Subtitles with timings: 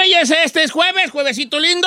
[0.00, 1.86] Reyes, este es jueves, juevesito lindo.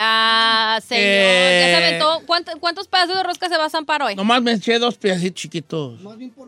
[0.00, 1.02] Ah, señor.
[1.04, 1.66] Eh.
[1.72, 2.20] Ya saben todo.
[2.24, 4.14] ¿Cuánto- ¿Cuántos pedazos de rosca se va a zampar hoy?
[4.14, 5.98] Nomás me eché dos pedacitos chiquitos.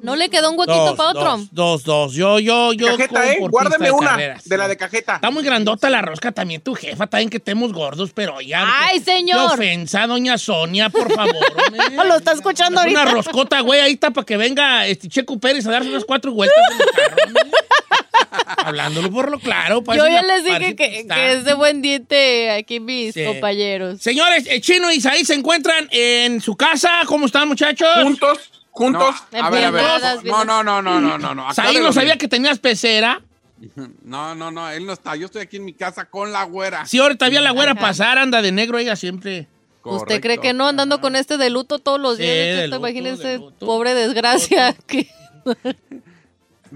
[0.03, 1.37] ¿No le quedó un huequito Dos, para otro?
[1.39, 2.13] Dos, dos, dos.
[2.15, 2.87] Yo, yo, yo.
[2.97, 3.37] Cajeta, ¿eh?
[3.41, 4.45] por Guárdame pista una carreras.
[4.49, 5.15] de la de cajeta.
[5.17, 8.65] Está muy grandota la rosca también, tu jefa, también que estemos gordos, pero ya.
[8.85, 9.49] ¡Ay, señor!
[9.49, 11.35] Qué ofensa, doña Sonia, por favor.
[11.67, 11.97] hombre.
[12.09, 13.17] Lo está escuchando Es una ahorita.
[13.17, 16.57] roscota, güey, ahí está para que venga este Checo Pérez a darse unas cuatro vueltas
[16.73, 17.43] en el carro, hombre.
[18.65, 19.83] Hablándolo por lo claro.
[19.95, 23.25] Yo ya les dije que, es de buen diente aquí mis Sí.
[23.25, 24.01] compañeros.
[24.01, 26.91] Señores, eh, Chino y Isaí se encuentran en su casa.
[27.07, 27.89] ¿Cómo están, muchachos?
[28.03, 28.39] Juntos,
[28.71, 29.15] juntos.
[29.33, 29.85] No, a ver, a ver.
[30.25, 31.35] No, no, no, no, no, no.
[31.35, 31.51] no.
[31.51, 33.21] Isaí no sabía que tenías pecera.
[34.03, 35.17] No, no, no, él no está.
[35.17, 36.87] Yo estoy aquí en mi casa con la güera.
[36.87, 37.81] Sí, ahorita vi a la güera Ajá.
[37.83, 39.49] pasar, anda de negro ella siempre.
[39.85, 42.35] ¿Usted cree que no andando con este de luto todos los Sí, días?
[42.57, 43.67] de de imagínense, luto.
[43.67, 44.75] pobre desgracia.
[44.87, 45.09] que-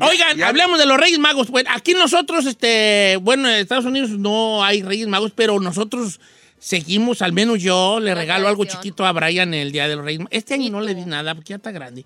[0.00, 1.48] Oigan, Ya- hablemos de los Reyes Magos.
[1.48, 6.20] Bueno, aquí nosotros, este, bueno, en Estados Unidos no hay Reyes Magos, pero nosotros
[6.59, 10.05] seguimos, al menos yo le La regalo algo chiquito a Brian el día de los
[10.05, 10.33] Reyes Magos.
[10.33, 12.05] Este año no le di nada porque ya está grande.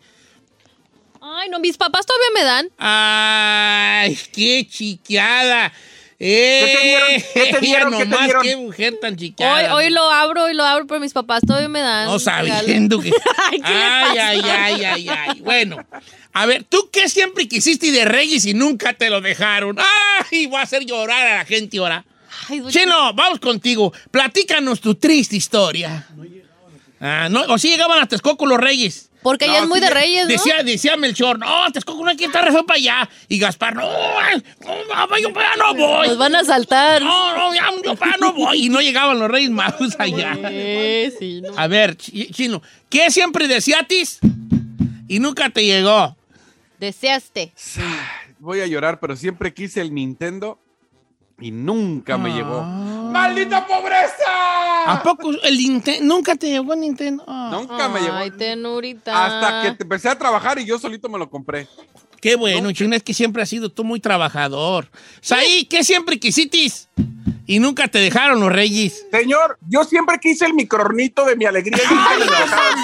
[1.21, 2.69] Ay, no, mis papás todavía me dan.
[2.79, 5.73] Ay, qué chiqueada.
[6.21, 7.13] Eh, ¿Qué te dieron?
[7.33, 7.93] ¿Qué te dieron?
[7.99, 8.43] ¿Qué te nomás, dieron?
[8.43, 9.75] qué mujer tan Hoy, chiqueada.
[9.75, 12.07] hoy lo abro, hoy lo abro, pero mis papás todavía me dan.
[12.07, 13.11] No sabiendo que.
[13.51, 15.41] Ay, ¿qué le ay, ay, ay, ay, ay.
[15.43, 15.77] Bueno,
[16.33, 19.77] a ver, ¿tú qué siempre quisiste de Reyes y nunca te lo dejaron?
[20.31, 20.47] ¡Ay!
[20.47, 22.05] Voy a hacer llorar a la gente ahora.
[22.49, 23.93] Ay, Chino, vamos contigo.
[24.11, 26.07] Platícanos tu triste historia.
[27.01, 29.08] Ah, no, o sí llegaban a Texcoco los Reyes.
[29.23, 30.29] Porque ella No, es muy sí, de reyes, ¿no?
[30.29, 33.11] Decía, decía Melchor, no, hay que estar re feo para allá.
[33.29, 36.09] Y Gaspar, no, no, yo para allá no voy.
[36.09, 37.03] Nos van a saltar.
[37.03, 38.67] No, no, ya, yo para allá no voy.
[38.67, 40.37] Y no llegaban los Reyes Magos allá.
[40.45, 41.53] Eh, sí, no.
[41.59, 44.21] A ver, Chi- Chino, ¿qué siempre deseatis
[45.09, 46.17] y nunca te llegó?
[46.79, 47.53] Deseaste.
[48.39, 50.61] Voy a llorar, pero siempre quise el Nintendo
[51.41, 52.35] y nunca me Ah.
[52.35, 52.63] llegó.
[52.63, 54.58] ¡Maldita pobreza!
[54.91, 56.15] ¿A poco el Nintendo?
[56.15, 57.25] ¿Nunca te llegó el Nintendo?
[57.27, 58.15] Ah, Nunca me llegó.
[58.15, 59.27] Ay, tenurita.
[59.27, 61.67] Hasta que te- empecé a trabajar y yo solito me lo compré.
[62.21, 64.91] Qué bueno, Chino, es que siempre has sido tú muy trabajador.
[65.21, 66.89] Saí, ¿qué siempre quisitis?
[67.47, 69.07] Y nunca te dejaron los reyes.
[69.13, 71.81] Señor, yo siempre quise el microornito de mi alegría.
[71.89, 72.79] y nunca me lo dejaron.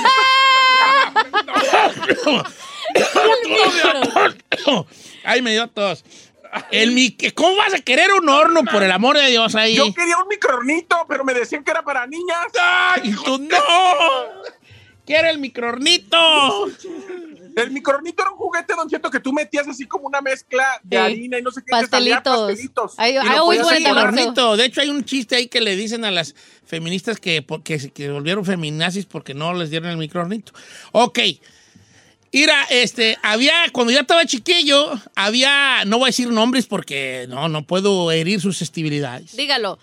[5.25, 6.05] Ay, me dio tos.
[6.71, 9.75] El mi- ¿Cómo vas a querer un horno, por el amor de Dios, ahí?
[9.77, 12.47] Yo quería un microornito, pero me decían que era para niñas.
[12.61, 13.59] ¡Ay, tú no!
[15.07, 16.67] ¡Quiero el microornito!
[17.57, 20.97] El microornito era un juguete, don Cheto, que tú metías así como una mezcla de
[20.97, 21.03] Sí.
[21.03, 21.67] harina y no sé qué.
[21.79, 22.49] te salían Pastelitos.
[22.49, 22.95] pastelitos.
[22.97, 24.57] Ay, ay, uy, bueno.
[24.57, 26.35] De hecho, hay un chiste ahí que le dicen a las
[26.67, 30.53] feministas que, que, se- que volvieron feminazis porque no les dieron el microornito.
[30.93, 31.19] Ok.
[32.35, 37.49] Mira, este, había, cuando ya estaba chiquillo, había, no voy a decir nombres porque no,
[37.49, 39.37] no puedo herir susceptibilidades.
[39.37, 39.79] Dígalo.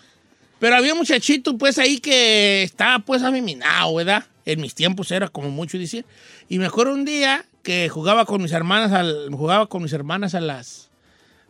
[0.58, 4.26] Pero había un muchachito, pues, ahí que estaba, pues, afeminado, ¿verdad?
[4.44, 6.04] En mis tiempos era como mucho decir.
[6.50, 10.34] Y me acuerdo un día que jugaba con mis hermanas, al, jugaba con mis hermanas
[10.34, 10.90] a las...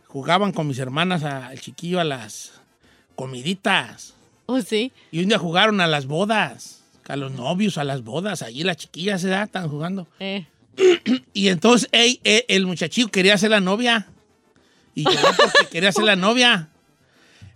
[0.07, 2.53] Jugaban con mis hermanas al chiquillo a las
[3.15, 4.13] comiditas.
[4.45, 4.93] ¿Oh, sí?
[5.11, 8.41] Y un día jugaron a las bodas, a los novios, a las bodas.
[8.41, 10.07] Allí las chiquillas se da, están jugando.
[10.21, 10.45] Eh.
[11.33, 14.07] Y entonces ey, eh, el muchachillo quería ser la novia.
[14.95, 16.69] Y llegó porque quería ser la novia.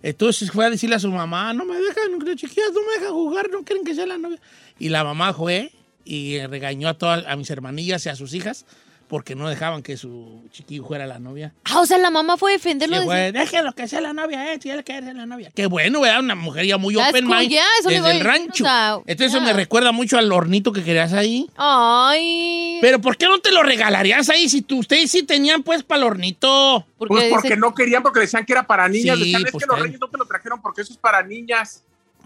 [0.02, 3.14] Entonces fue a decirle a su mamá, no me dejan, las chiquillas no me dejan
[3.14, 4.40] jugar, no quieren que sea la novia.
[4.80, 5.72] Y la mamá fue
[6.06, 8.66] y regañó a todas a mis hermanillas y a sus hijas
[9.08, 11.54] porque no dejaban que su chiquillo fuera la novia.
[11.64, 13.00] Ah, o sea, la mamá fue a defenderlo.
[13.00, 15.50] Sí, güey, déjelo que sea la novia, eh, si él quiere ser la novia.
[15.56, 16.20] Qué bueno, ¿verdad?
[16.20, 18.64] Una mujer ya muy That's open cool, mind yeah, eso le desde el rancho.
[18.64, 21.50] o sea, Entonces eso me recuerda mucho al hornito que querías ahí.
[21.56, 22.80] Ay.
[22.82, 26.02] Pero ¿por qué no te lo regalarías ahí si tú, ustedes sí tenían pues para
[26.02, 26.86] el hornito?
[26.98, 29.18] porque Pues porque dice- no querían, porque decían que era para niñas.
[29.18, 31.24] Sí, decían, es pues, que los reyes no te lo trajeron porque eso es para
[31.24, 31.84] niñas.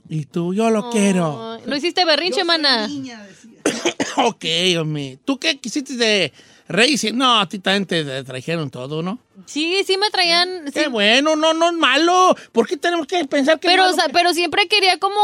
[0.09, 1.59] Y tú, yo lo quiero.
[1.65, 2.87] No hiciste berrinche, mana.
[4.17, 4.45] ok,
[4.79, 5.19] hombre.
[5.23, 6.33] ¿Tú qué quisiste de
[6.71, 7.13] Reyes?
[7.13, 9.19] No, a ti también te, trajeron todo, ¿no?
[9.45, 10.65] Sí, sí me traían.
[10.67, 10.71] sí.
[10.73, 12.35] Qué bueno, no, no es malo.
[12.51, 13.95] ¿Por qué tenemos que pensar que es Pero, o malo?
[14.01, 15.19] sea, pero siempre quería como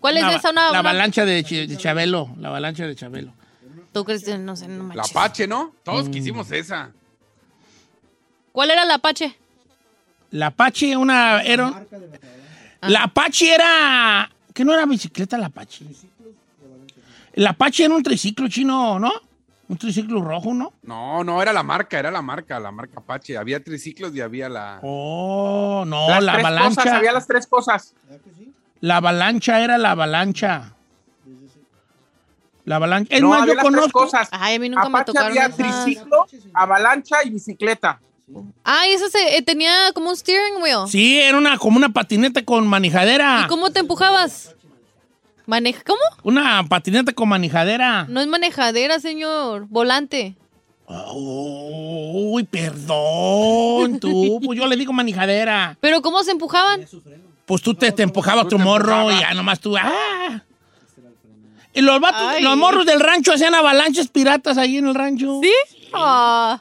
[0.00, 0.50] ¿Cuál es Una- esa?
[0.50, 3.32] Una, la una- avalancha de, Ch- de Chabelo, la avalancha de Chabelo.
[3.92, 4.24] ¿Tú crees?
[4.24, 5.10] que- No sé, no La manches.
[5.16, 5.74] Apache, ¿no?
[5.82, 6.10] Todos Mm.
[6.12, 6.92] quisimos esa.
[8.52, 9.36] ¿Cuál era la Apache?
[10.30, 11.84] La Apache, una, era...
[12.82, 14.30] La Apache era...
[14.54, 15.84] ¿Qué no era bicicleta la Apache?
[17.34, 19.12] La Apache era un triciclo chino, ¿no?
[19.68, 20.72] Un triciclo rojo, ¿no?
[20.82, 23.36] No, no, era la marca, era la marca, la marca Apache.
[23.36, 24.80] Había triciclos y había la...
[24.82, 26.82] Oh, no, las la tres avalancha.
[26.82, 27.94] cosas, había las tres cosas.
[28.80, 30.72] La avalancha era la avalancha.
[32.64, 33.14] La avalancha.
[33.14, 34.00] Es no, más, había yo las tres conozco.
[34.00, 34.28] cosas.
[34.30, 38.00] Ay, a mí nunca me tocaron había triciclo, avalancha y bicicleta.
[38.64, 40.86] Ay, esa se, eh, tenía como un steering wheel.
[40.88, 43.42] Sí, era una, como una patineta con manijadera.
[43.44, 44.54] ¿Y cómo te empujabas?
[45.48, 45.82] ¿Maneja?
[45.86, 45.98] ¿Cómo?
[46.24, 48.04] Una patineta con manijadera.
[48.06, 49.66] No es manejadera, señor.
[49.70, 50.34] Volante.
[51.14, 54.40] Uy, perdón, tú.
[54.44, 55.76] Pues yo le digo manijadera.
[55.80, 56.86] ¿Pero cómo se empujaban?
[57.46, 59.14] Pues tú te, te empujaba Tú tu morro empujabas.
[59.16, 59.74] y ya nomás tú.
[59.78, 60.42] ¡Ah!
[61.72, 65.40] Y los, vatos- los morros del rancho hacían avalanchas piratas ahí en el rancho.
[65.42, 65.52] ¿Sí?
[65.94, 66.60] Ah.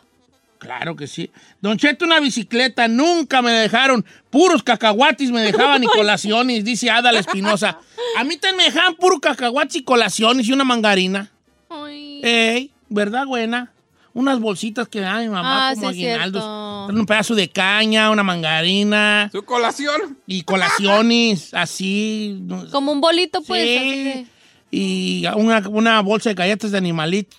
[0.60, 1.30] Claro que sí.
[1.62, 4.06] Don Cheto, una bicicleta, nunca me dejaron.
[4.30, 7.80] Puros cacahuatis me dejaban y colaciones, dice Ada Espinosa.
[8.18, 11.31] A mí también me dejaban puro cacahuatis y colaciones y una mangarina.
[11.69, 12.21] Ay.
[12.24, 13.71] Ey, ¿verdad, buena?
[14.13, 16.44] Unas bolsitas que da mi mamá Ah, como sí, aguinaldos.
[16.89, 20.18] Un pedazo de caña, una mangarina Su colación.
[20.25, 22.38] y colaciones así.
[22.42, 23.63] no- Como un bolito, pues.
[23.63, 23.77] Sí.
[23.77, 24.25] así de-
[24.71, 27.36] Y una, una bolsa de galletas de animalito.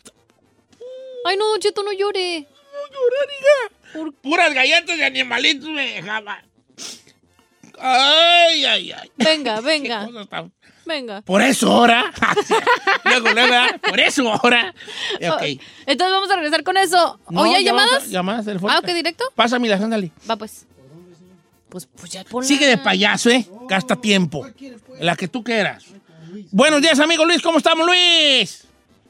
[1.24, 2.46] Ay, no, Don Cheto, no llore.
[4.22, 6.44] Puras galletas de animalitos me dejaban.
[7.80, 9.10] Ay, ay, ay.
[9.16, 10.08] Venga, venga,
[10.84, 11.22] venga.
[11.22, 12.12] Por eso ahora.
[13.04, 13.54] luego, luego,
[13.88, 14.74] por eso ahora.
[15.20, 17.20] Entonces vamos a regresar con eso.
[17.30, 18.08] No, ¿Oye, hay llamadas?
[18.08, 18.82] Llamadas telefónicas.
[18.82, 19.24] Ah, ok, directo.
[19.34, 20.10] Pásame las, ándale.
[20.28, 20.66] Va, pues.
[21.68, 22.48] Pues, pues ya ponla.
[22.48, 23.46] Sigue de payaso, ¿eh?
[23.68, 24.46] Gasta tiempo.
[25.00, 25.84] La que tú quieras.
[26.50, 27.42] Buenos días, amigo Luis.
[27.42, 28.67] ¿Cómo estamos, Luis?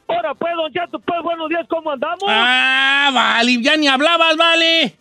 [0.08, 2.24] Ahora pues, don Cheto, pues buenos días, ¿cómo andamos?
[2.26, 3.62] Ah, vale.
[3.62, 4.96] Ya ni hablabas, vale.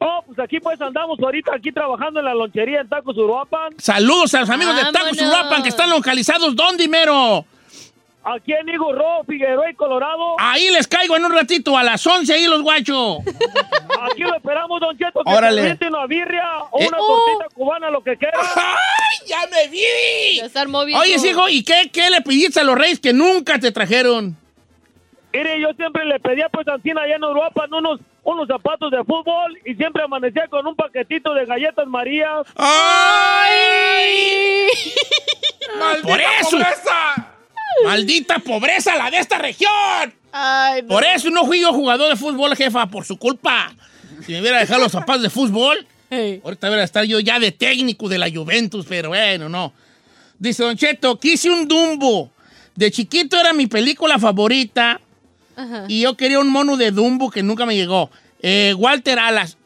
[0.00, 4.32] Oh, pues aquí pues andamos ahorita aquí trabajando en la lonchería en Tacos Uruapan, Saludos
[4.34, 5.20] a los amigos de Tacos.
[5.20, 6.54] Uruapan que están localizados.
[6.54, 7.44] ¿Dónde, mero?
[8.34, 10.36] Aquí en Higo Rojo, Figueroa y Colorado.
[10.38, 13.18] Ahí les caigo en un ratito, a las 11 ahí los guachos.
[14.10, 15.56] Aquí lo esperamos, don Cheto, que Órale.
[15.56, 16.86] se aviente una birria o Eh.
[16.88, 17.06] una Oh.
[17.24, 18.38] tortita cubana, lo que quiera.
[18.40, 20.36] ¡Ay, ya me vi!
[20.36, 20.98] Ya.
[20.98, 24.36] Oye, hijo, ¿y qué, qué le pediste a los reyes que nunca te trajeron?
[25.32, 29.04] Mire, yo siempre le pedía pues a Ancina allá en Uruapan unos, unos zapatos de
[29.04, 32.46] fútbol y siempre amanecía con un paquetito de galletas Marías.
[32.56, 34.66] ¡Ay!
[35.78, 36.50] ¡Maldita Por eso.
[36.50, 37.34] pobreza!
[37.84, 40.14] ¡Maldita pobreza la de esta región!
[40.32, 40.88] Ay, no.
[40.88, 43.72] Por eso no fui yo jugador de fútbol, jefa, por su culpa.
[44.26, 46.40] Si me hubiera dejado los zapatos de fútbol, Hey.
[46.42, 49.72] ahorita hubiera estar yo ya de técnico de la Juventus, pero bueno, no.
[50.38, 52.30] Dice Don Cheto, quise un Dumbo.
[52.74, 55.00] De chiquito era mi película favorita
[55.56, 55.84] Ajá.
[55.88, 58.10] y yo quería un mono de Dumbo que nunca me llegó.
[58.40, 59.57] Eh, Walter Alas.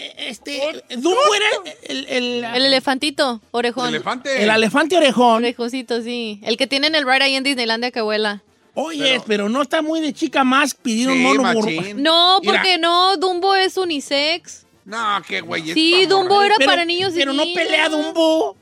[0.00, 3.88] Eh, Este, Dumbo era el, el, El elefantito, orejón.
[3.88, 4.42] Elefante.
[4.42, 5.42] el elefante orejón.
[5.44, 6.40] Orejoncito, sí.
[6.44, 8.42] El que tienen el ride ahí en Disneylandia que vuela.
[8.74, 11.62] Oye, pero, no está muy de chica más pedir un Sí, mono machín.
[11.62, 11.94] burro.
[11.96, 12.52] No, Mira.
[12.52, 14.66] porque no, Dumbo es unisex.
[14.84, 15.72] No, qué güey.
[15.74, 16.46] Sí, Dumbo morra.
[16.46, 17.64] era Pero- para niños y Pero no niñas.
[17.64, 18.56] pelea Dumbo.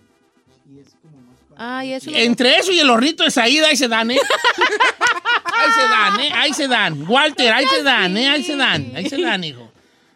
[1.59, 4.19] Ay, eso no- Entre eso y el horrito de Saída, ahí se dan, ¿eh?
[5.59, 6.31] Ahí se dan, ¿eh?
[6.35, 7.09] Ahí se dan.
[7.09, 8.29] Walter, ahí se dan, ¿eh?
[8.29, 8.93] Ahí se dan.
[8.95, 9.73] Ahí se dan, hijo.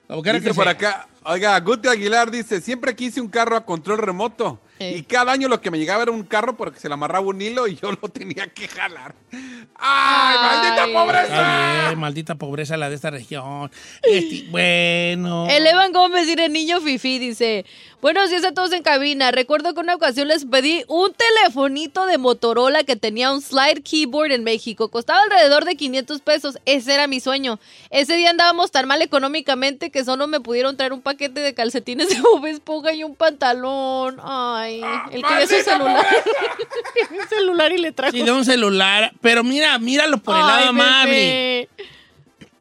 [0.07, 0.73] Como quiera Dice que por sea.
[0.73, 4.61] acá, oiga, Guti Aguilar dice, siempre quise un carro a control remoto.
[4.83, 7.41] Y cada año lo que me llegaba era un carro porque se le amarraba un
[7.41, 9.15] hilo y yo lo tenía que jalar.
[9.31, 9.39] ¡Ay,
[9.77, 10.39] Ay.
[10.41, 11.87] maldita pobreza!
[11.87, 13.71] bien, maldita pobreza la de esta región.
[14.03, 15.47] Este, bueno.
[15.51, 17.67] El Evan Gómez, el niño Fifi, dice:
[18.01, 19.31] Buenos días a todos en cabina.
[19.31, 24.33] Recuerdo que una ocasión les pedí un telefonito de Motorola que tenía un slide keyboard
[24.33, 24.89] en México.
[24.89, 26.59] Costaba alrededor de 500 pesos.
[26.65, 27.59] Ese era mi sueño.
[27.91, 32.09] Ese día andábamos tan mal económicamente que solo me pudieron traer un paquete de calcetines
[32.15, 34.17] de Bob Esponja y un pantalón.
[34.23, 36.07] Ay, él quería su ¡Maldita celular.
[37.11, 38.13] Un celular y le trajo.
[38.13, 39.13] Sí, de un celular.
[39.21, 41.69] Pero mira, míralo por el lado amable.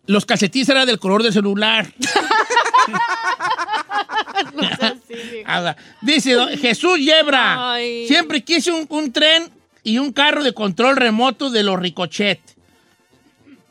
[0.06, 1.88] Los calcetines eran del color del celular.
[4.54, 5.76] No así.
[6.02, 7.74] Dice don- Jesús Yebra.
[7.74, 8.08] Ay.
[8.08, 9.50] Siempre quise un, un tren
[9.84, 12.40] y un carro de control remoto de los Ricochet.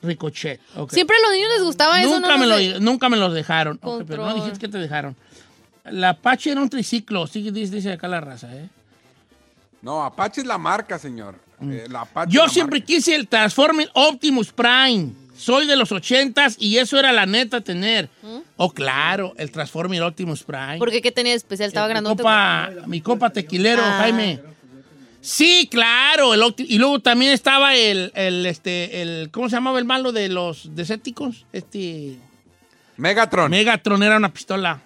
[0.03, 0.61] Ricochet.
[0.77, 0.93] ok.
[0.93, 2.15] Siempre a los niños les gustaba eso.
[2.15, 3.79] nunca, no me lo nunca me los dejaron.
[3.83, 5.17] Ok, pero no dijiste que te dejaron.
[5.93, 7.27] La Apache era un triciclo.
[7.27, 8.69] Sí, dice, dice acá la raza, ¿eh?
[9.83, 11.37] No, Apache es la marca, señor.
[11.63, 12.33] Eh, la Apache Mm.
[12.33, 12.87] Yo la siempre marca.
[12.87, 15.11] quise el Transformer Optimus Prime.
[15.37, 18.09] Soy de los ochentas y eso era la neta tener.
[18.57, 20.79] Oh, claro, el Transformer Optimus Prime.
[20.79, 22.23] Porque qué tenía de especial, estaba mi grandote.
[22.23, 23.99] copa, mi copa tequilero, Ah.
[24.01, 24.41] Jaime.
[25.21, 26.35] Sí, claro.
[26.35, 30.29] El y luego también estaba el, el, este, el, ¿cómo se llamaba el malo de
[30.29, 31.45] los Decepticons?
[31.53, 32.17] Este,
[32.97, 33.51] Megatron.
[33.51, 34.81] Megatron era una pistola.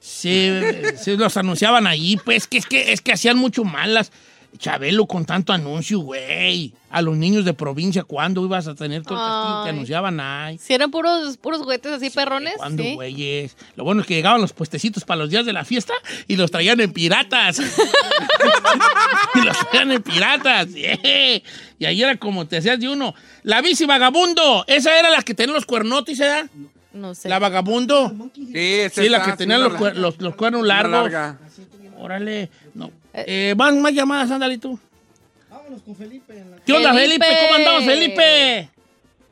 [0.00, 0.50] Sí,
[0.96, 4.10] sí, los anunciaban allí, pues, que es que, es que hacían mucho malas.
[4.58, 6.72] Chabelo con tanto anuncio, güey.
[6.90, 10.58] A los niños de provincia, ¿cuándo ibas a tener todo el castillo que anunciaban ahí?
[10.58, 12.54] Si eran puros, puros juguetes así perrones.
[12.56, 12.94] ¿Cuándo, sí.
[12.94, 13.56] güeyes?
[13.76, 15.94] Lo bueno es que llegaban los puestecitos para los días de la fiesta
[16.26, 17.60] y los traían en piratas.
[19.34, 20.74] y los traían en piratas.
[20.74, 20.98] yeah.
[21.78, 23.14] Y ahí era como te hacías de uno.
[23.44, 26.48] La bici vagabundo, esa era la que tenía los cuernotes, ¿eh?
[26.54, 26.79] No
[27.14, 27.28] sé.
[27.28, 28.12] La vagabundo.
[28.34, 30.92] Sí, Sí, la que tenía los, cuer- los, los cuernos largos.
[31.10, 31.38] larga.
[31.98, 32.48] Órale.
[32.74, 32.90] No.
[33.12, 34.78] Eh, más, más llamadas, ándale tú.
[35.50, 36.38] Vámonos con Felipe.
[36.38, 36.56] En la...
[36.64, 37.24] ¿Qué onda, Felipe.
[37.24, 37.42] Felipe?
[37.46, 38.70] ¿Cómo andamos, Felipe?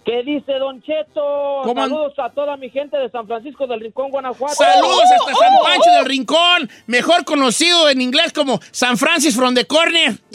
[0.04, 1.60] ¿Qué dice Don Cheto?
[1.64, 4.54] ¿Cómo an- Saludos a toda mi gente de San Francisco del Rincón, Guanajuato.
[4.54, 9.66] Saludos hasta San Pancho del Rincón, mejor conocido en inglés como San Francis from the
[9.66, 10.16] Corner.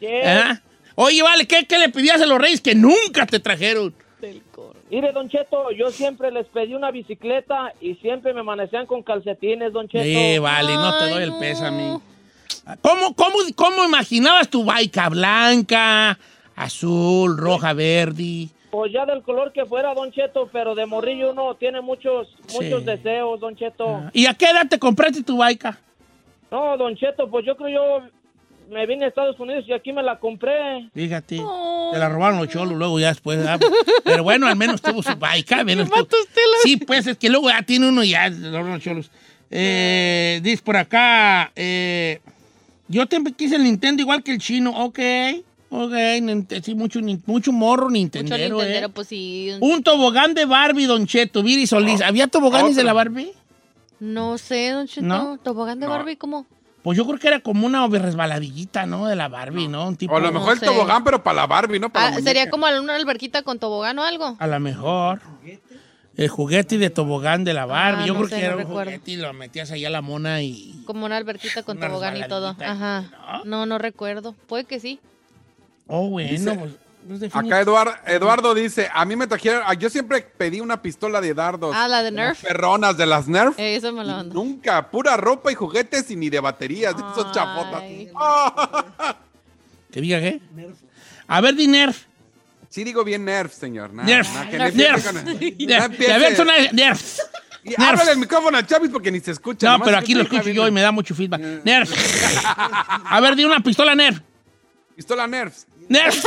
[0.00, 0.24] Yes.
[0.26, 0.60] ¿Ah?
[0.94, 3.94] Oye, vale, ¿qué, qué le pedías a los reyes que nunca te trajeron?
[4.90, 9.72] Mire, Don Cheto, yo siempre les pedí una bicicleta y siempre me amanecían con calcetines,
[9.72, 10.02] Don Cheto.
[10.04, 11.38] Sí, vale, no te doy el no.
[11.38, 11.98] pésame.
[12.82, 16.18] ¿Cómo, cómo, ¿Cómo imaginabas tu baica blanca,
[16.56, 18.48] azul, roja, verde?
[18.70, 22.80] Pues ya del color que fuera, Don Cheto, pero de morrillo uno tiene muchos, muchos
[22.80, 22.86] Sí.
[22.86, 24.04] deseos, Don Cheto.
[24.12, 25.78] ¿Y a qué edad te compraste tu baica?
[26.50, 28.08] No, Don Cheto, pues yo creo yo
[28.70, 30.88] me vine a Estados Unidos y aquí me la compré.
[30.94, 31.36] Fíjate,
[31.92, 33.38] te la robaron los cholos luego ya después.
[33.38, 33.60] ¿verdad?
[34.04, 35.58] Pero bueno, al menos tuvo su baica.
[35.60, 36.06] al menos tuvo-
[36.62, 39.10] Sí, pues es que luego ya tiene uno y ya los cholos.
[39.50, 42.20] Eh, dice por acá, eh,
[42.88, 44.70] yo te quise el Nintendo igual que el chino.
[44.84, 45.00] Ok,
[45.70, 45.92] ok,
[46.62, 48.90] sí, mucho, mucho morro Mucho Nintendero, Nintendero, eh.
[48.94, 49.50] pues sí.
[49.60, 52.00] Un tobogán de Barbie, Don Cheto, Viri Solís.
[52.02, 53.32] ¿Había toboganes de la Barbie?
[53.98, 55.06] No sé, Don Cheto.
[55.06, 55.38] ¿No?
[55.42, 55.92] ¿Tobogán de No.
[55.92, 56.46] Barbie cómo?
[56.82, 59.06] Pues yo creo que era como una resbaladillita, ¿no?
[59.06, 59.86] De la Barbie, ¿no?
[59.88, 60.64] Un tipo, O a lo No mejor sé.
[60.64, 61.90] el tobogán, pero para la Barbie, ¿no?
[61.90, 64.36] Para Ah, la sería como una alberquita con tobogán o algo.
[64.38, 65.20] A lo mejor.
[66.16, 68.04] El juguete de tobogán de la Barbie.
[68.04, 68.90] Ah, Yo no creo sé, que no era un recuerdo.
[68.92, 70.82] juguete y lo metías ahí a la mona y...
[70.86, 72.56] Como una alberquita con Una tobogán y todo.
[72.60, 73.42] Ajá.
[73.44, 74.34] No, no recuerdo.
[74.46, 75.00] Puede que sí.
[75.86, 76.30] Oh, bueno.
[76.30, 76.72] Dice- pues,
[77.32, 81.74] Acá Eduard- Eduardo dice, a mí me trajeron, yo siempre pedí una pistola de dardos.
[81.76, 82.42] Ah, la de Nerf.
[82.42, 83.58] Perronas de las Nerf.
[83.58, 84.22] Eh, Eso me lo.
[84.24, 86.94] Nunca, pura ropa y juguetes y ni de baterías.
[87.74, 88.10] Ay.
[88.14, 89.16] Ah,
[89.90, 90.40] ¿Que diga qué?
[91.26, 91.94] A ver, Diner.
[92.68, 93.92] Sí digo bien nerf, señor.
[93.92, 94.28] Nada, Nerf.
[94.32, 95.04] no Nerf.
[95.06, 95.42] con- Nerf.
[95.42, 95.96] empiece.
[96.06, 97.18] Te aviento una Nerf.
[97.64, 97.80] Y Nerf.
[97.80, 99.66] ábrele el micrófono a Chavis porque ni se escucha.
[99.66, 101.40] No, nomás pero aquí lo escucho yo y me da mucho feedback.
[101.64, 101.90] Nerf.
[102.46, 104.20] A ver, di una pistola Nerf.
[104.94, 105.64] Pistola Nerf.
[105.90, 106.24] Nerf.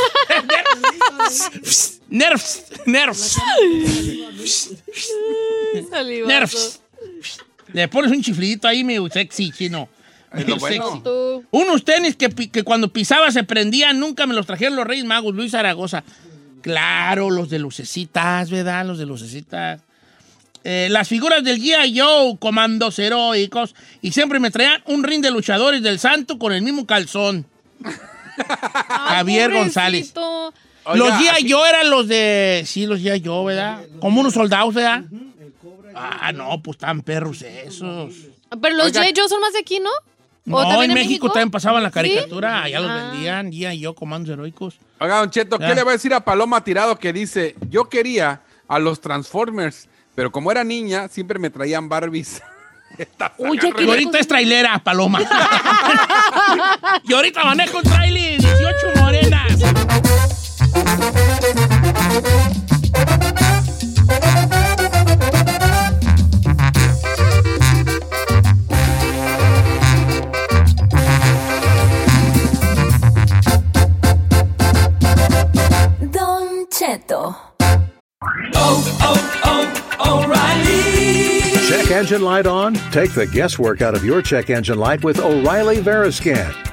[2.09, 2.43] Nerf.
[2.85, 3.17] Nerf.
[5.89, 6.27] Salivazo.
[6.27, 6.53] Nerf.
[7.71, 9.87] Le pones un chiflito ahí medio sexy, chino.
[10.33, 11.01] Es lo bueno.
[11.51, 15.33] Unos tenis que, que cuando pisaba se prendían, nunca me los trajeron los Reyes Magos,
[15.33, 16.03] Luis Zaragoza.
[16.61, 18.85] Claro, los de lucecitas, ¿verdad?
[18.85, 19.79] Los de lucecitas.
[20.65, 21.97] Eh, las figuras del G.I.
[21.97, 26.63] Joe, comandos heroicos, y siempre me traían un ring de luchadores del santo con el
[26.63, 27.45] mismo calzón.
[28.37, 29.51] Ay, Javier.
[29.53, 30.13] González.
[30.85, 31.49] Oiga, los G.I.
[31.51, 32.63] Joe eran los de...
[32.65, 33.21] Sí, los G.I.
[33.25, 33.83] Joe, ¿verdad?
[33.99, 35.03] Como unos soldados, ¿verdad?
[35.95, 38.13] Ah, no, pues tan perros esos.
[38.61, 38.87] Pero los.
[38.91, 39.05] J.
[39.15, 39.89] Joe son más de aquí, ¿no?
[40.57, 41.93] ¿O No, en México, también pasaban la ¿Sí?
[41.93, 43.09] caricatura, allá los Ah.
[43.11, 43.83] vendían, G.I.
[43.83, 44.75] Joe, comandos heroicos.
[44.99, 45.67] Oiga, Don Cheto, Ya.
[45.67, 49.87] ¿qué le va a decir a Paloma Tirado que dice, yo quería a los Transformers,
[50.15, 52.41] pero como era niña, siempre me traían Barbies?
[52.97, 55.19] Está Uy, ahorita es trailera, Paloma.
[57.05, 59.59] y ahorita manejo un trailer, 18 morenas.
[76.11, 77.35] Don Cheto.
[78.55, 79.17] Oh, oh,
[79.99, 80.33] oh,
[81.67, 82.73] check engine light on?
[82.91, 86.72] Take the guesswork out of your check engine light with O'Reilly Veriscan.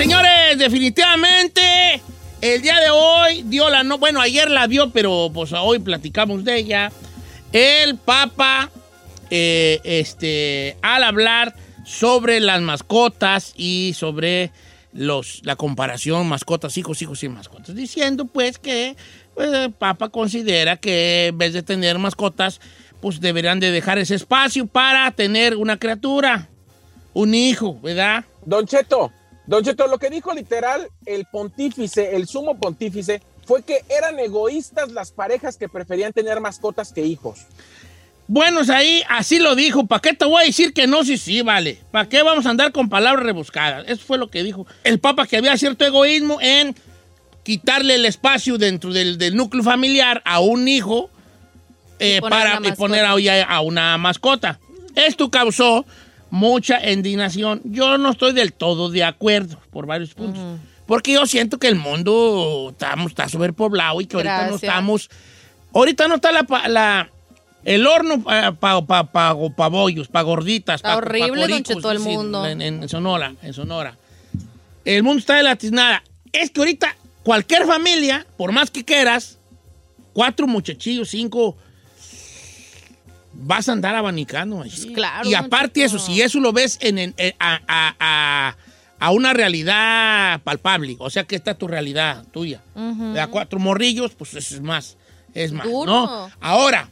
[0.00, 2.00] Señores, definitivamente
[2.40, 6.42] el día de hoy dio la no, bueno, ayer la dio, pero pues hoy platicamos
[6.42, 6.90] de ella.
[7.52, 8.70] El Papa,
[9.28, 14.52] eh, este, al hablar sobre las mascotas y sobre
[14.94, 18.96] los, la comparación mascotas, hijos, hijos y mascotas, diciendo pues que
[19.34, 22.62] pues, el Papa considera que en vez de tener mascotas,
[23.02, 26.48] pues deberían de dejar ese espacio para tener una criatura,
[27.12, 28.24] un hijo, ¿verdad?
[28.46, 29.12] Don Cheto,
[29.50, 34.92] Don Cheto, lo que dijo literal el pontífice, el sumo pontífice, fue que eran egoístas
[34.92, 37.40] las parejas que preferían tener mascotas que hijos.
[38.28, 39.88] Bueno, ahí así lo dijo.
[39.88, 41.02] ¿Para qué te voy a decir que no?
[41.02, 41.80] Sí, sí, vale.
[41.90, 43.86] ¿Para qué vamos a andar con palabras rebuscadas?
[43.88, 46.76] Eso fue lo que dijo el Papa, que había cierto egoísmo en
[47.42, 51.10] quitarle el espacio dentro del, del núcleo familiar a un hijo
[51.98, 54.60] eh, poner para y poner a una mascota.
[54.94, 55.84] Esto causó
[56.30, 57.60] mucha indignación.
[57.64, 60.42] Yo no estoy del todo de acuerdo por varios puntos.
[60.86, 62.74] Porque yo siento que el mundo
[63.06, 65.10] está sobrepoblado y que ahorita no estamos.
[65.72, 67.10] Ahorita no está la, la-
[67.64, 70.76] el horno para pa, pa, pa- pa bollos, para gorditas.
[70.76, 72.46] Está horrible, coricos, Cheto, el mundo.
[72.46, 73.96] En, en Sonora, en Sonora.
[74.84, 76.02] El mundo está de la tiznada.
[76.32, 79.38] Es que ahorita cualquier familia, por más que quieras,
[80.12, 81.56] cuatro muchachillos, cinco,
[83.42, 84.60] vas a andar abanicando.
[84.62, 84.92] así.
[84.92, 88.56] claro, Y aparte eso, si eso lo ves en, en- en- a, a- a-
[89.02, 92.60] a una realidad palpable, o sea que esta es tu realidad tuya.
[92.74, 93.12] Ujú.
[93.14, 94.96] De a cuatro morrillos, pues eso es más,
[95.34, 95.86] es más, Duro.
[95.86, 96.30] ¿no?
[96.40, 96.88] Ahora,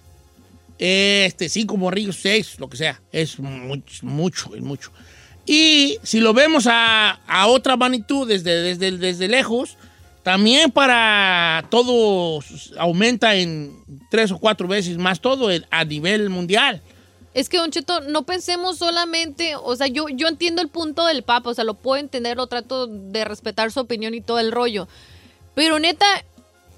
[0.78, 4.90] este, cinco morrillos, seis, lo que sea, es mucho, mucho, es mucho.
[5.44, 9.76] Y si lo vemos a, a otra magnitud desde, desde, desde lejos,
[10.28, 12.40] también para todo
[12.76, 16.82] aumenta en tres o cuatro veces más todo a nivel mundial.
[17.32, 21.22] Es que, Don Cheto, no pensemos solamente, o sea, yo, yo entiendo el punto del
[21.22, 24.52] Papa, o sea, lo puedo entender, lo trato de respetar su opinión y todo el
[24.52, 24.86] rollo.
[25.54, 26.04] Pero neta,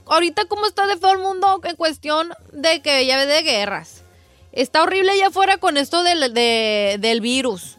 [0.07, 4.05] ahorita cómo está de feo el mundo en cuestión de que ya ve de guerras.
[4.53, 7.79] Está horrible allá afuera con esto del, de- del virus.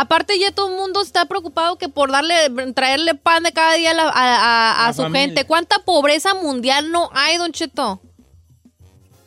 [0.00, 2.34] Aparte ya todo el mundo está preocupado que por darle,
[2.74, 5.26] traerle pan de cada día a, la- a- a- su familia.
[5.26, 5.44] gente.
[5.44, 8.00] ¿Cuánta pobreza mundial no hay, Don Cheto?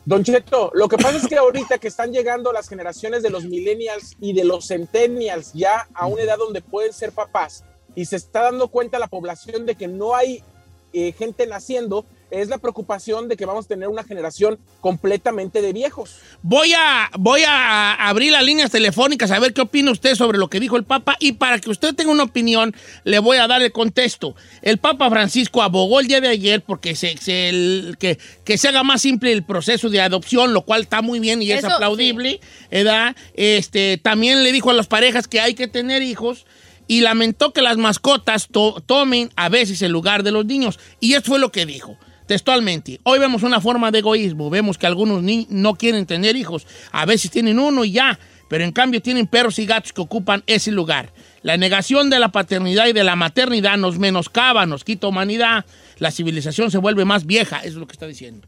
[0.06, 3.46] Don Cheto, lo que pasa es que ahorita que están llegando las generaciones de los
[3.46, 7.64] millennials y de los centennials ya a una edad donde pueden ser papás
[7.96, 10.44] y se está dando cuenta la población de que no hay
[10.92, 15.72] eh, gente naciendo, es la preocupación de que vamos a tener una generación completamente de
[15.72, 16.16] viejos.
[16.42, 20.50] Voy a, voy a abrir las líneas telefónicas a ver qué opina usted sobre lo
[20.50, 23.62] que dijo el Papa y para que usted tenga una opinión le voy a dar
[23.62, 24.36] el contexto.
[24.62, 28.68] El Papa Francisco abogó el día de ayer porque se, se- el- que, que se
[28.68, 31.72] haga más simple el proceso de adopción, lo cual está muy bien y es Eso,
[31.74, 32.40] aplaudible.
[32.72, 33.16] ¿verdad?
[33.36, 36.46] Este, también le dijo a las parejas que hay que tener hijos
[36.88, 40.80] y lamentó que las mascotas to- tomen a veces el lugar de los niños.
[41.00, 41.98] Y esto fue lo que dijo.
[42.28, 46.66] Textualmente, hoy vemos una forma de egoísmo, vemos que algunos ni- no quieren tener hijos,
[46.92, 48.18] a veces tienen uno y ya,
[48.50, 51.12] pero en cambio tienen perros y gatos que ocupan ese lugar.
[51.42, 55.66] La negación de la paternidad y de la maternidad nos menoscaba, nos quita humanidad,
[56.00, 58.48] la civilización se vuelve más vieja, eso es lo que está diciendo.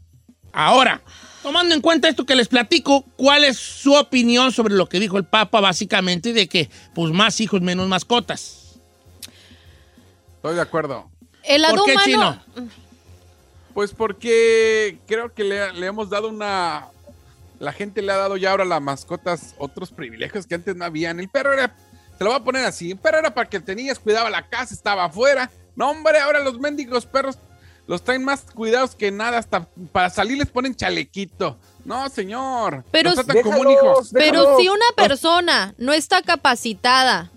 [0.52, 1.02] Ahora,
[1.42, 5.18] tomando en cuenta esto que les platico, ¿cuál es su opinión sobre lo que dijo
[5.18, 8.78] el Papa básicamente de que pues más hijos, menos mascotas?
[10.36, 11.10] Estoy de acuerdo.
[11.42, 12.68] El lado ¿Por qué, humano- Chino?
[13.76, 16.86] Pues porque creo que le, le hemos dado una...
[17.58, 20.82] La gente le ha dado ya ahora a las mascotas otros privilegios que antes no
[20.86, 21.20] habían.
[21.20, 21.76] El perro era...
[22.16, 22.92] Se lo voy a poner así.
[22.92, 25.50] El perro era para que tenías, cuidaba la casa, estaba afuera.
[25.74, 27.36] No, hombre, ahora los mendigos perros
[27.86, 29.36] los traen más cuidados que nada.
[29.36, 31.58] Hasta para salir les ponen chalequito.
[31.84, 32.82] No, señor.
[32.90, 34.00] Pero, los tratan como un hijo.
[34.14, 37.30] pero si una persona no está capacitada,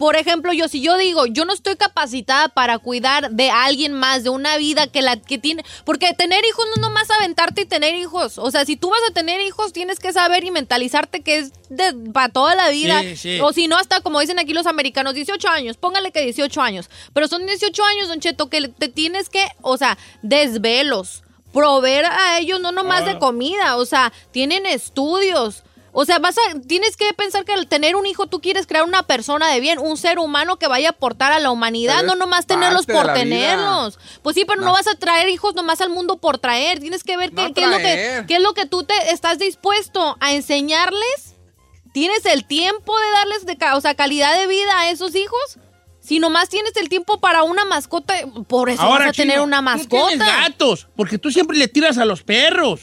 [0.00, 4.24] por ejemplo, yo si yo digo, yo no estoy capacitada para cuidar de alguien más,
[4.24, 7.64] de una vida que la que tiene, porque tener hijos no es nomás aventarte y
[7.66, 11.20] tener hijos, o sea, si tú vas a tener hijos tienes que saber y mentalizarte
[11.20, 13.40] que es de para toda la vida, Sí, sí.
[13.42, 16.88] o si no hasta como dicen aquí los americanos, 18 años, póngale que 18 años,
[17.12, 22.38] pero son 18 años, Don Cheto, que te tienes que, o sea, desvelos, proveer a
[22.38, 23.18] ellos no nomás de Ah.
[23.18, 25.62] comida, o sea, tienen estudios.
[25.92, 28.84] O sea, vas a, tienes que pensar que al tener un hijo tú quieres crear
[28.84, 32.08] una persona de bien, un ser humano que vaya a aportar a la humanidad, Pero
[32.08, 33.14] no nomás tenerlos por vida.
[33.14, 33.98] tenerlos.
[34.22, 34.66] Pues sí, pero no.
[34.68, 34.72] No.
[34.72, 36.78] vas a traer hijos nomás al mundo por traer.
[36.78, 38.94] Tienes que ver qué, No qué es lo que, qué es lo que tú te
[39.12, 41.34] estás dispuesto a enseñarles.
[41.92, 45.58] ¿Tienes el tiempo de darles de, ca- o sea, calidad de vida a esos hijos?
[46.00, 48.14] Si nomás tienes el tiempo para una mascota,
[48.46, 50.08] por eso vas a tener una Tú mascota.
[50.08, 52.80] tienes gatos, porque tú siempre le tiras a los perros.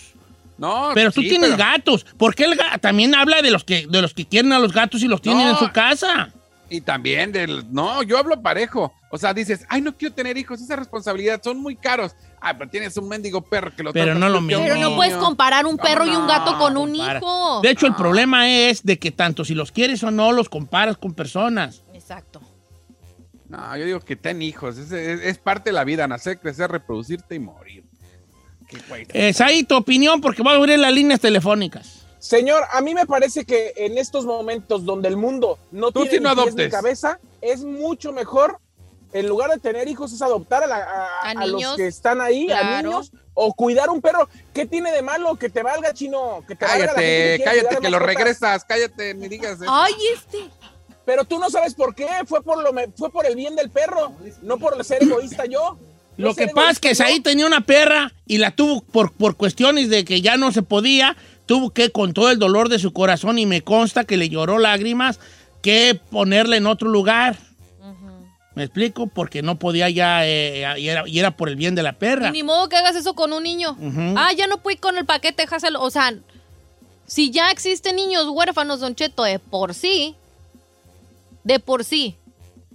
[0.58, 2.04] No, pero tú sí, tienes pero- gatos.
[2.18, 4.74] ¿Por qué el ga- también habla de los que de los que quieren a los
[4.74, 5.52] gatos y los tienen No.
[5.52, 6.32] en su casa?
[6.70, 7.72] Y también del.
[7.72, 8.92] No, yo hablo parejo.
[9.10, 12.14] O sea, dices, ay, no quiero tener hijos, esa responsabilidad, son muy caros.
[12.42, 15.16] Ah, pero tienes un mendigo perro que lo Pero no lo un Pero no puedes
[15.16, 17.20] comparar un ¿Cómo perro y un gato con un Compara.
[17.20, 17.62] hijo.
[17.62, 20.98] De hecho, el problema es de que tanto si los quieres o no, los comparas
[20.98, 21.84] con personas.
[21.94, 22.42] Exacto.
[23.48, 24.78] No, yo digo que ten hijos.
[24.78, 27.86] Es, es- es parte de la vida, nacer, crecer, reproducirte y morir.
[29.14, 32.06] Es ahí tu opinión, porque voy a abrir las líneas telefónicas.
[32.20, 36.18] Señor, a mí me parece que en estos momentos donde el mundo no Tú tiene
[36.18, 36.66] sí no ni pies adoptes.
[36.66, 38.60] ni cabeza, es mucho mejor,
[39.14, 42.20] en lugar de tener hijos, es adoptar a, la- a- A a los que están
[42.20, 44.28] ahí, a niños, o cuidar un perro.
[44.54, 46.44] ¿Qué tiene de malo que te valga, chino?
[46.48, 48.66] Que te valga la gente Cállate, quiere cállate, cuidar que lo regresas.
[48.66, 49.72] Cállate, ni digas eso.
[49.72, 50.50] Ay, este.
[51.06, 53.70] Pero tú no sabes por qué, fue por, lo, me- fue por el bien del
[53.70, 55.78] perro, no por ser egoísta yo.
[56.18, 56.96] Lo que pasa es que.
[56.96, 60.64] Saí tenía una perra y la tuvo por, por cuestiones de que ya no se
[60.64, 64.30] podía, tuvo que, con todo el dolor de su corazón, y me consta que le
[64.30, 65.20] lloró lágrimas,
[65.62, 67.38] que ponerla en otro lugar.
[68.56, 69.06] ¿Me explico?
[69.06, 72.30] Porque no podía ya, eh, y, era, y era por el bien de la perra.
[72.30, 73.78] Y ni modo que hagas eso con un niño.
[74.16, 75.80] Ah, ya no pude ir con el paquete, déjaselo.
[75.80, 76.12] O sea,
[77.06, 80.16] si ya existen niños huérfanos, Don Cheto, de por sí,
[81.44, 82.16] de por sí,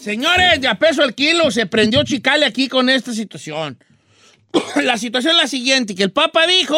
[0.04, 3.78] Señores, de peso el kilo, se prendió chicale aquí con esta situación.
[4.84, 6.76] la situación es la siguiente, que el Papa dijo,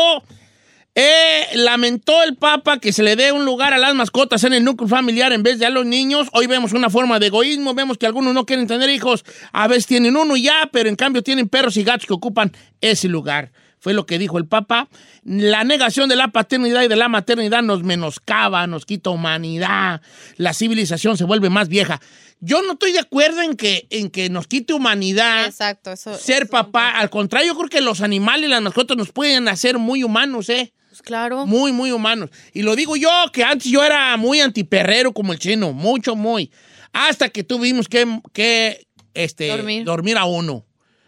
[0.94, 4.64] eh, lamentó el Papa que se le dé un lugar a las mascotas en el
[4.64, 6.28] núcleo familiar en vez de a los niños.
[6.34, 9.88] Hoy vemos una forma de egoísmo, vemos que algunos no quieren tener hijos, a veces
[9.88, 13.52] tienen uno ya, pero en cambio tienen perros y gatos que ocupan ese lugar.
[13.86, 14.90] Fue lo que dijo el Papa.
[15.24, 20.02] La negación de la paternidad y de la maternidad nos menoscaba, nos quita humanidad.
[20.38, 22.02] La civilización se vuelve más vieja.
[22.40, 26.18] Yo no estoy de acuerdo en que, en que nos quite humanidad Exacto, eso.
[26.18, 26.98] ser papá.
[26.98, 30.50] Al contrario, yo creo que los animales y las mascotas nos pueden hacer muy humanos,
[30.50, 30.74] ¿eh?
[30.90, 31.46] Pues claro.
[31.46, 32.32] Muy, muy humanos.
[32.54, 36.50] Y lo digo yo, que antes yo era muy antiperrero como el chino, mucho, muy.
[36.92, 39.84] Hasta que tuvimos que, que este, Dormir.
[39.86, 40.66] dormir a uno.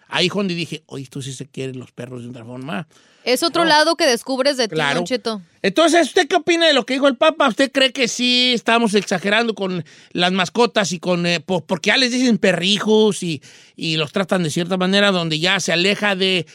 [0.09, 2.87] Ahí donde dije, oye, tú sí se quieren los perros de otra forma.
[3.23, 4.95] Es otro lado que descubres de ti, Claro.
[4.99, 5.41] Don Cheto.
[5.61, 7.49] Entonces, ¿usted qué opina de lo que dijo el Papa?
[7.49, 11.25] ¿Usted cree que sí estamos exagerando con las mascotas y con...
[11.25, 13.41] eh, po- porque ya les dicen perrijos y,
[13.75, 16.45] y los tratan de cierta manera donde ya se aleja de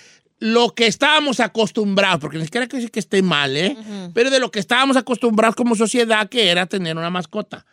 [0.43, 3.77] lo que estábamos acostumbrados, porque ni siquiera quiero decir que esté mal, ¿eh?
[4.13, 7.65] Pero de lo que estábamos acostumbrados como sociedad, que era tener una mascota.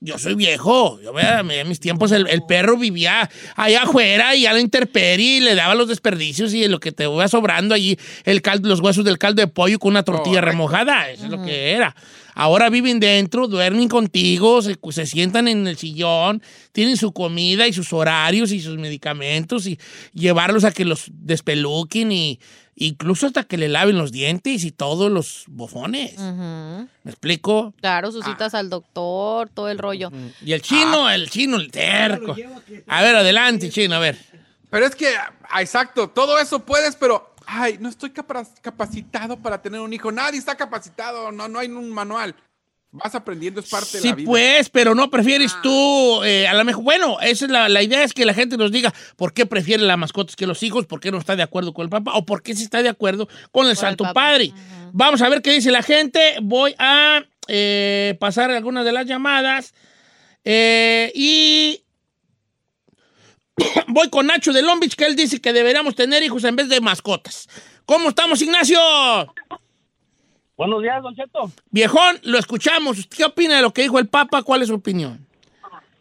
[0.00, 1.00] Yo soy viejo.
[1.02, 5.36] Yo vea, en mis tiempos el, el perro vivía allá afuera y a la intemperie
[5.36, 8.80] y le daba los desperdicios y lo que te iba sobrando allí, el caldo, los
[8.80, 11.10] huesos del caldo de pollo con una tortilla remojada.
[11.10, 11.94] Eso es lo que era.
[12.40, 17.74] Ahora viven dentro, duermen contigo, se, se sientan en el sillón, tienen su comida y
[17.74, 19.78] sus horarios y sus medicamentos y
[20.14, 22.40] llevarlos a que los despeluquen y
[22.76, 26.18] incluso hasta que le laven los dientes y todos los bofones.
[26.18, 27.74] ¿Me explico?
[27.78, 30.10] Claro, sus citas al doctor, todo el rollo.
[30.42, 31.14] Y el chino, Ah.
[31.14, 32.34] el chino, el terco.
[32.86, 34.16] A ver, adelante, chino, a ver.
[34.70, 35.08] Pero es que,
[35.50, 40.12] ah, exacto, todo eso puedes, pero, ay, no estoy capa- capacitado para tener un hijo.
[40.12, 42.34] Nadie está capacitado, no, no hay un manual.
[42.92, 44.26] Vas aprendiendo, es parte de Sí, la vida.
[44.28, 48.02] pues, pero no prefieres tú, eh, a lo mejor, bueno, esa es la, la idea
[48.02, 50.98] es que la gente nos diga por qué prefiere las mascotas que los hijos, por
[50.98, 53.28] qué no está de acuerdo con el papá o por qué sí está de acuerdo
[53.52, 54.04] con el Santo.
[54.12, 54.52] Padre.
[54.92, 56.34] Vamos a ver qué dice la gente.
[56.42, 59.72] Voy a eh, pasar algunas de las llamadas
[60.44, 61.84] eh, y
[63.88, 66.68] voy con Nacho de Long Beach, que él dice que deberíamos tener hijos en vez
[66.68, 67.48] de mascotas.
[67.84, 68.78] ¿Cómo estamos, Ignacio?
[70.56, 71.50] Buenos días, Don Cheto.
[71.70, 72.98] Viejón, lo escuchamos.
[72.98, 74.42] ¿Usted ¿Qué opina de lo que dijo el Papa?
[74.42, 75.26] ¿Cuál es su opinión?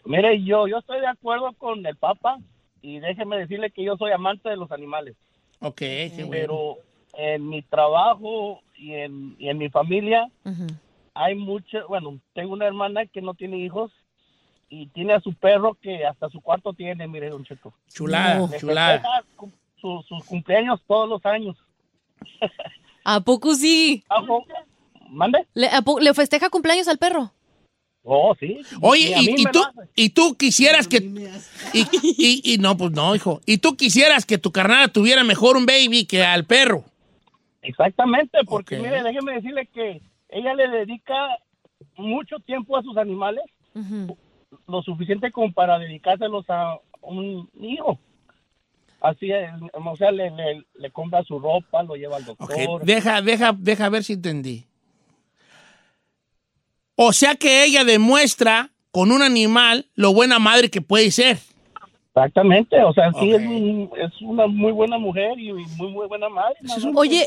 [0.06, 2.40] Mire, yo, yo estoy de acuerdo con el Papa
[2.82, 5.16] y déjeme decirle que yo soy amante de los animales.
[5.62, 6.32] Ok, qué bueno.
[6.32, 6.78] Pero
[7.14, 10.30] en mi trabajo y en, y en mi familia
[11.14, 13.92] hay mucho, bueno, tengo una hermana que no tiene hijos
[14.70, 17.74] y tiene a su perro que hasta su cuarto tiene, mire, Don Cheto.
[17.92, 18.94] Chulada, Le chulada.
[18.94, 19.52] festeja cu-
[19.82, 21.58] su- sus cumpleaños todos los años.
[23.04, 24.04] ¿A poco sí?
[24.10, 24.46] Ajo,
[25.10, 25.48] ¿Mande?
[25.56, 27.32] ¿Le, a po- ¿le festeja cumpleaños al perro?
[28.04, 28.60] Oh, sí.
[28.82, 29.62] Oye, Y a mí y, y me tú,
[29.96, 30.98] y tú quisieras que...
[31.74, 33.42] Y, y- y no, pues no, hijo.
[33.46, 36.84] Y tú quisieras que tu carnal tuviera mejor un baby que al perro.
[37.62, 41.38] Exactamente, porque mire, déjeme decirle que ella le dedica
[41.98, 43.44] mucho tiempo a sus animales,
[44.68, 48.00] lo suficiente como para dedicárselos a un hijo.
[49.02, 52.84] Así es, o sea, le, le, le compra su ropa, lo lleva al doctor.
[52.84, 54.66] Deja, deja, deja ver si entendí.
[56.96, 61.38] O sea que ella demuestra con un animal lo buena madre que puede ser.
[62.14, 66.28] Exactamente, o sea, sí es, un- es una muy buena mujer y muy, muy buena
[66.28, 66.56] madre.
[66.62, 67.26] Ese es un Oye,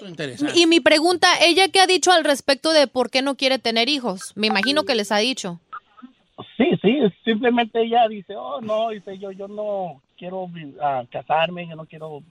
[0.55, 3.89] y mi pregunta, ¿ella qué ha dicho al respecto de por qué no quiere tener
[3.89, 4.33] hijos?
[4.35, 5.59] Me imagino que les ha dicho.
[6.57, 10.49] Sí, sí, simplemente ella dice, oh, no, dice yo, yo no quiero
[10.81, 12.23] ah, casarme, yo no quiero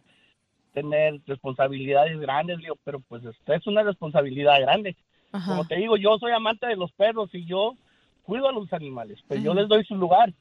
[0.74, 4.96] tener responsabilidades grandes, digo, pero pues esta es una responsabilidad grande.
[5.32, 5.52] Ajá.
[5.52, 7.76] Como te digo, yo soy amante de los perros y yo
[8.24, 10.34] cuido a los animales, pues yo les doy su lugar.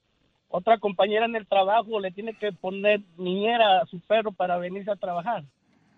[0.49, 4.91] Otra compañera en el trabajo le tiene que poner niñera a su perro para venirse
[4.91, 5.45] a trabajar.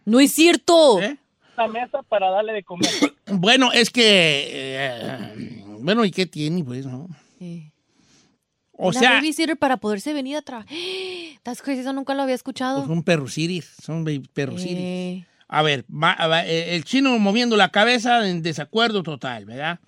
[0.05, 1.01] No es cierto.
[1.01, 1.17] ¿Eh?
[1.57, 2.91] Una mesa para darle de comer.
[3.35, 4.03] Bueno, es que...
[4.53, 7.09] eh, bueno, ¿y qué tiene, pues, no?
[8.73, 10.69] O Una sea, babysitter para poderse venir a trabajar.
[11.63, 12.79] Crazy, eso nunca lo había escuchado.
[12.79, 14.79] pues un perro siris, son baby- perros siris.
[14.79, 15.85] Eh, A ver,
[16.47, 19.79] eh, el chino moviendo la cabeza en desacuerdo total, ¿verdad?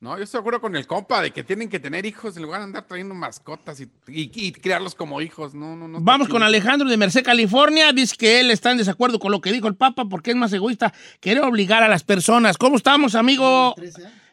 [0.00, 2.44] No, yo estoy de acuerdo con el compa de que tienen que tener hijos en
[2.44, 5.54] lugar de andar trayendo mascotas y, y- y criarlos como hijos.
[5.54, 6.00] No, no, no.
[6.00, 7.92] Vamos con Alejandro de Merced, California.
[7.92, 10.52] Dice que él está en desacuerdo con lo que dijo el Papa porque es más
[10.52, 12.56] egoísta querer obligar a las personas.
[12.56, 13.74] ¿Cómo estamos, amigo?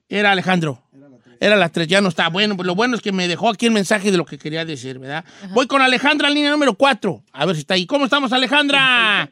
[0.08, 0.84] Era Alejandro.
[0.94, 1.08] Era
[1.40, 2.30] la tres, ya no está.
[2.30, 4.66] Bueno, pues lo bueno es que me dejó aquí el mensaje de lo que quería
[4.66, 5.24] decir, ¿verdad?
[5.52, 7.22] Voy con Alejandra, línea número 4.
[7.34, 7.86] A ver si está ahí.
[7.86, 9.30] ¿Cómo estamos, Alejandra?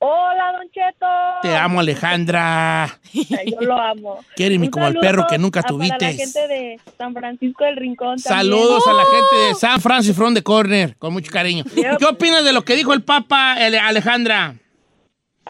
[0.00, 1.06] Hola, Don Cheto.
[1.42, 3.00] Te amo, Alejandra.
[3.12, 4.20] Yo lo amo.
[4.36, 6.14] Quiéreme Un como al perro que nunca a- Para la tuviste.
[6.14, 8.16] gente de San Francisco del Rincón.
[8.22, 8.22] también.
[8.52, 11.64] Saludos a la gente de San Francis from the Corner, con mucho cariño.
[11.98, 14.54] ¿Qué opinas de lo que dijo el Papa, Ale- Alejandra?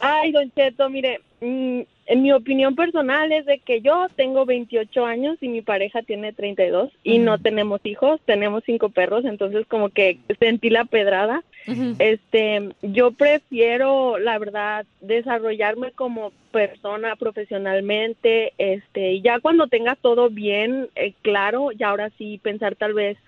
[0.01, 5.05] Ay, Don Cheto, mire, mm, en mi opinión personal es de que yo tengo 28
[5.05, 9.91] años y mi pareja tiene 32 y no tenemos hijos, tenemos cinco perros, entonces como
[9.91, 11.45] que sentí la pedrada.
[11.99, 20.31] Este, yo prefiero, la verdad, desarrollarme como persona profesionalmente, este, y ya cuando tenga todo
[20.31, 23.19] bien eh, claro, ya ahora sí pensar tal vez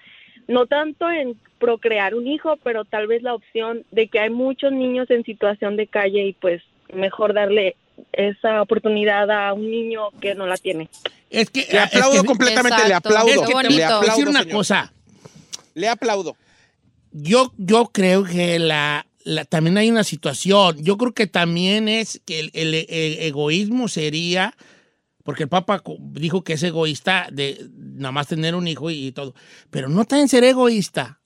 [0.50, 4.72] no tanto en procrear un hijo, pero tal vez la opción de que hay muchos
[4.72, 7.76] niños en situación de calle y pues mejor darle
[8.12, 10.88] esa oportunidad a un niño que no la tiene.
[11.30, 13.28] Es que Le aplaudo es que- completamente, le aplaudo.
[13.28, 14.56] Es que te voy Le aplaudo, decir una señor.
[14.56, 14.92] cosa.
[15.74, 16.36] Le aplaudo.
[17.12, 20.82] Yo, yo creo que la, la- también hay una situación.
[20.82, 24.54] Yo creo que también es que el, el- el egoísmo sería,
[25.24, 29.34] porque el Papa dijo que es egoísta de nada más tener un hijo y, todo,
[29.70, 31.20] pero no también ser egoísta.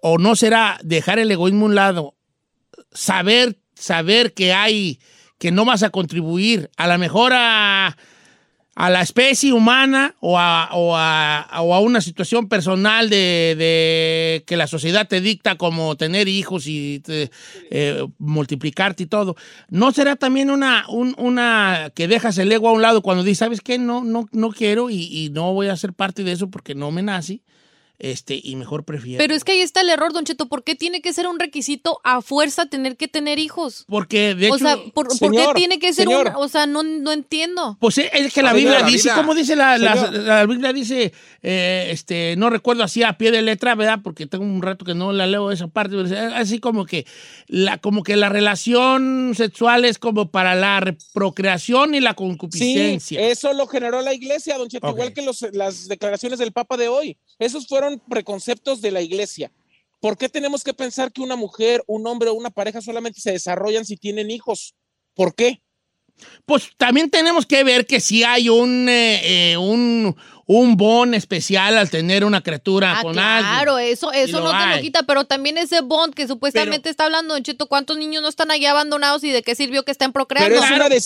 [0.00, 2.16] O no será dejar el egoísmo a un lado,
[2.90, 4.98] saber, saber que hay,
[5.38, 6.70] que no vas a contribuir.
[6.76, 7.96] A la mejor a,
[8.74, 14.56] a la especie humana o a, o a- o a una situación personal de, que
[14.56, 17.30] la sociedad te dicta como tener hijos y te-
[17.70, 19.36] eh, multiplicarte y todo.
[19.68, 23.38] ¿No será también una, un- una que dejas el ego a un lado cuando dices,
[23.38, 23.78] ¿sabes qué?
[23.78, 26.90] No, no, no quiero y, y no voy a ser parte de eso porque no
[26.90, 27.42] me nace?
[28.04, 29.18] Este, y mejor prefiero.
[29.18, 30.46] Pero es que ahí está el error, Don Cheto.
[30.48, 33.84] ¿Por qué tiene que ser un requisito a fuerza tener que tener hijos?
[33.88, 34.54] porque de hecho...
[34.56, 36.26] o sea, ¿por, por qué tiene que ser señor.
[36.28, 36.42] un...
[36.42, 37.76] O sea, no, no entiendo.
[37.80, 39.14] Pues es- es que la La Biblia vida, la dice, vida.
[39.14, 40.72] ¿cómo dice la, la- Biblia?
[40.72, 41.12] Dice,
[41.42, 44.00] eh, este, no recuerdo así a pie de letra, ¿verdad?
[44.02, 47.06] Porque tengo un rato que no la leo esa parte, pero es así como que
[47.46, 53.20] la, como que la relación sexual es como para la procreación y la Sí, concupiscencia.
[53.28, 56.88] eso lo generó la iglesia, don Cheto, igual que los- las declaraciones del Papa de
[56.88, 57.16] hoy.
[57.42, 59.50] Esos fueron preconceptos de la iglesia.
[60.00, 63.32] ¿Por qué tenemos que pensar que una mujer, un hombre o una pareja solamente se
[63.32, 64.74] desarrollan si tienen hijos?
[65.14, 65.60] ¿Por qué?
[66.44, 70.14] Pues también tenemos que ver que si hay un, eh, eh, un,
[70.46, 73.52] un bon especial al tener una criatura Ah, con alguien.
[73.54, 77.34] claro, eso, eso no te lo quita, pero también ese bond que supuestamente está hablando,
[77.34, 80.58] Don Cheto, ¿cuántos niños no están allá abandonados y de qué sirvió que estén procreando?
[80.58, 80.98] Claro, pe-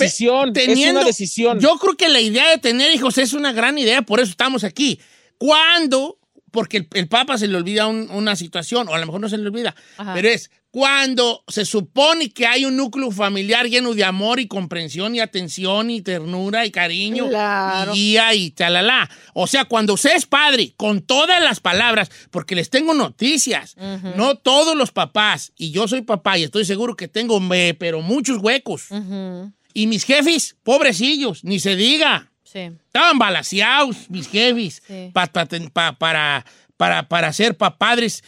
[0.52, 1.60] teniendo- decisión.
[1.60, 4.64] Yo creo que la idea de tener hijos es una gran idea, por eso estamos
[4.64, 4.98] aquí.
[5.38, 6.18] ¿Cuándo?
[6.50, 9.28] Porque el, el Papa se le olvida un- una situación, o a lo mejor no
[9.28, 10.14] se le olvida, Ajá.
[10.14, 15.14] pero es cuando se supone que hay un núcleo familiar lleno de amor y comprensión
[15.14, 17.94] y atención y ternura y cariño Claro.
[17.94, 19.08] y guía y talala.
[19.32, 23.74] O sea, cuando usted es padre, con todas las palabras, porque les tengo noticias,
[24.16, 27.40] no todos los papás, y yo soy papá y estoy seguro que tengo,
[27.78, 28.88] pero muchos huecos.
[29.72, 32.32] Y mis jefes, pobrecillos, ni se diga.
[32.56, 32.76] Sí.
[32.86, 35.10] Estaban balaseados, mis jefes, Sí.
[35.12, 36.44] pa- pa- ten- pa- para,
[36.76, 38.24] para, para ser padres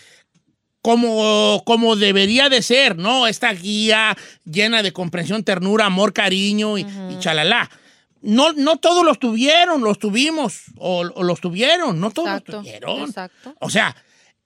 [0.82, 3.26] como, como debería de ser, ¿no?
[3.26, 7.70] Esta guía llena de comprensión, ternura, amor, cariño y, y chalala.
[8.20, 12.52] No, no todos los tuvieron, los tuvimos, o, o los tuvieron, no todos Exacto.
[12.52, 13.00] los tuvieron.
[13.08, 13.54] Exacto.
[13.60, 13.94] O sea,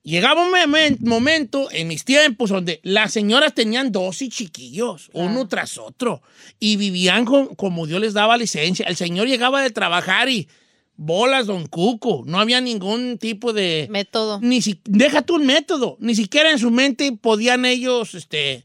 [0.02, 5.46] llegaba un momen- momento en mis tiempos donde las señoras tenían dos y chiquillos, uno
[5.48, 6.22] tras otro,
[6.58, 8.86] y vivían con- como Dios les daba licencia.
[8.86, 10.48] El señor llegaba de trabajar y
[10.96, 13.86] bolas, don Cuco, no había ningún tipo de...
[13.90, 14.38] Método.
[14.42, 18.64] Ni si, deja tú un método, ni siquiera en su mente podían ellos, este,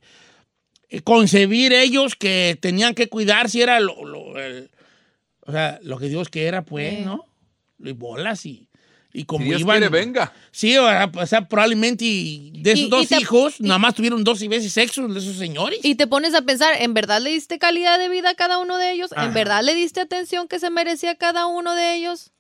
[0.89, 4.69] eh, concebir ellos que tenían que cuidar si era lo, lo- el-
[5.41, 7.06] o sea, lo que Dios quiera, pues, Sí.
[7.06, 7.26] ¿no?
[7.80, 8.66] Y bolas y,
[9.17, 9.77] y como Si Dios iban.
[9.80, 10.32] quiere, venga.
[10.51, 13.80] Sí, o sea, o sea, probablemente y de esos Y- y dos te- hijos, nada
[13.80, 15.79] más tuvieron dos veces sexo de esos señores.
[15.83, 18.77] Y te pones a pensar, ¿en verdad le diste calidad de vida a cada uno
[18.77, 19.12] de ellos?
[19.13, 19.25] Ajá.
[19.25, 22.31] ¿En verdad le diste atención que se merecía cada uno de ellos?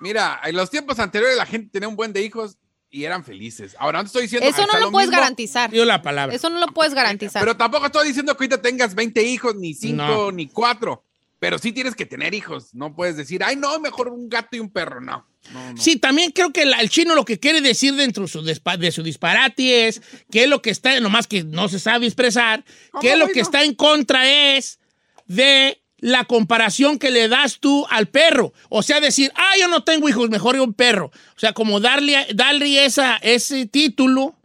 [0.00, 2.56] Mira, en los tiempos anteriores la gente tenía un buen de hijos
[2.90, 3.76] y eran felices.
[3.78, 5.70] Ahora no estoy diciendo Eso no lo puedes mismo, garantizar.
[5.70, 6.34] Dio la palabra.
[6.34, 7.40] Eso no lo puedes garantizar.
[7.42, 10.32] Pero tampoco estoy diciendo que ahorita tengas 20 hijos, ni 5, No.
[10.32, 11.04] ni 4.
[11.40, 12.74] Pero sí tienes que tener hijos.
[12.74, 15.00] No puedes decir, ay, no, mejor un gato y un perro.
[15.00, 15.24] No.
[15.52, 15.76] no, no.
[15.80, 18.76] Sí, también creo que la- el chino lo que quiere decir dentro de su, dispa-
[18.76, 22.64] de su disparate es que lo que está, nomás que no se sabe expresar,
[23.00, 24.80] que lo que está en contra es
[25.26, 28.52] de la comparación que le das tú al perro.
[28.68, 31.06] O sea, decir, ah, yo no tengo hijos, mejor yo un perro.
[31.36, 34.36] O sea, como darle, darle esa, ese título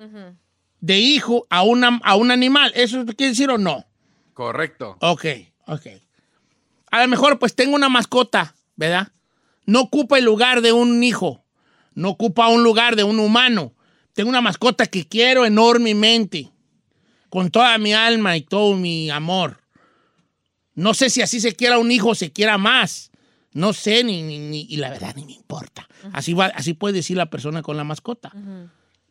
[0.80, 2.72] de hijo a, una, a un animal.
[2.76, 3.86] ¿Eso quiere decir o no?
[4.34, 4.98] Correcto.
[5.00, 5.26] Ok,
[5.68, 5.88] ok.
[6.94, 9.08] A lo mejor pues tengo una mascota, ¿verdad?
[9.66, 11.44] No ocupa el lugar de un hijo,
[11.96, 13.74] no ocupa un lugar de un humano.
[14.14, 16.52] Tengo una mascota que quiero enormemente,
[17.30, 19.62] con toda mi alma y todo mi amor.
[20.76, 23.10] No sé si así se quiera un hijo o se quiera más.
[23.54, 25.88] No sé, ni, ni- ni- y la verdad ni me importa.
[26.12, 28.32] Así, va, así puede decir la persona con la mascota.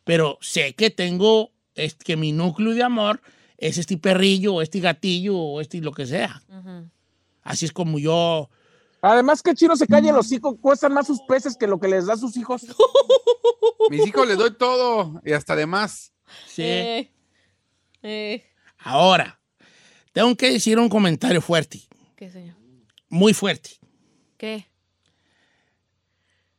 [0.05, 3.21] Pero sé que tengo, es, que mi núcleo de amor
[3.57, 6.41] es este perrillo, o este gatillo, o este lo que sea.
[7.43, 8.49] Así es como yo...
[9.01, 12.05] Además que Chino se calle los hijos, cuestan más sus peces que lo que les
[12.05, 12.65] da a sus hijos.
[13.89, 16.13] Mis hijos les doy todo y hasta de más.
[16.47, 16.61] Sí.
[16.63, 17.11] Eh,
[18.01, 18.45] eh,
[18.77, 19.41] Ahora,
[20.13, 21.81] tengo que decir un comentario fuerte,
[22.15, 22.55] ¿Qué, señor?
[23.09, 23.71] muy fuerte.
[24.37, 24.67] ¿Qué?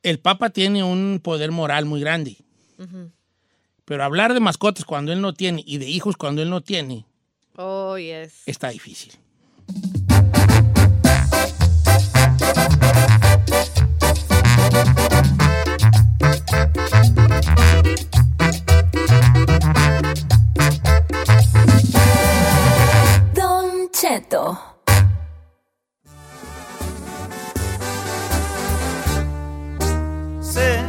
[0.02, 2.36] El Papa tiene un poder moral muy grande,
[3.86, 7.06] pero hablar de mascotas cuando él no tiene y de hijos cuando él no tiene
[7.56, 8.42] Oh, yes.
[8.44, 9.12] está difícil.
[30.40, 30.80] Sé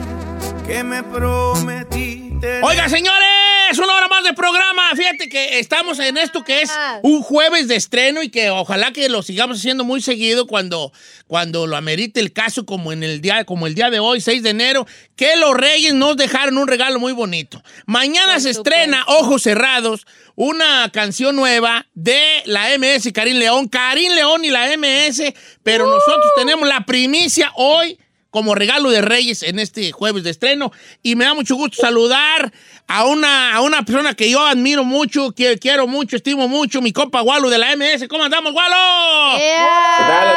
[0.66, 2.62] que me prometiste.
[2.64, 3.35] Oiga, señores,
[3.80, 4.84] una hora más de programa.
[4.96, 6.72] Fíjate que estamos en esto que es
[7.02, 10.92] un jueves de estreno y que ojalá que lo sigamos haciendo muy seguido cuando,
[11.28, 14.44] cuando lo amerite el caso, como en el día, como el día de hoy, 6
[14.44, 17.62] de enero, que los Reyes nos dejaron un regalo muy bonito.
[17.86, 20.06] Mañana se estrena Ojos Cerrados,
[20.36, 23.68] una canción nueva de la MS Karim León.
[23.68, 27.98] Karim León y la MS, pero nosotros tenemos la primicia hoy
[28.36, 30.70] como regalo de Reyes en este jueves de estreno.
[31.02, 32.52] Y me da mucho gusto saludar
[32.86, 36.92] a una, a una persona que yo admiro mucho, que quiero mucho, estimo mucho, mi
[36.92, 38.10] compa Walo de la MS.
[38.10, 39.38] ¿Cómo andamos, Walo?
[39.38, 40.36] ¿Qué tal?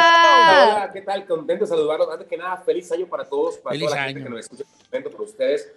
[0.71, 1.25] Hola, ¿qué tal?
[1.25, 2.07] Contento de saludarlos.
[2.09, 4.29] Antes que nada, feliz año para todos, para Feliz toda la gente año.
[4.29, 4.63] que nos escucha.
[4.81, 5.67] Contento por ustedes.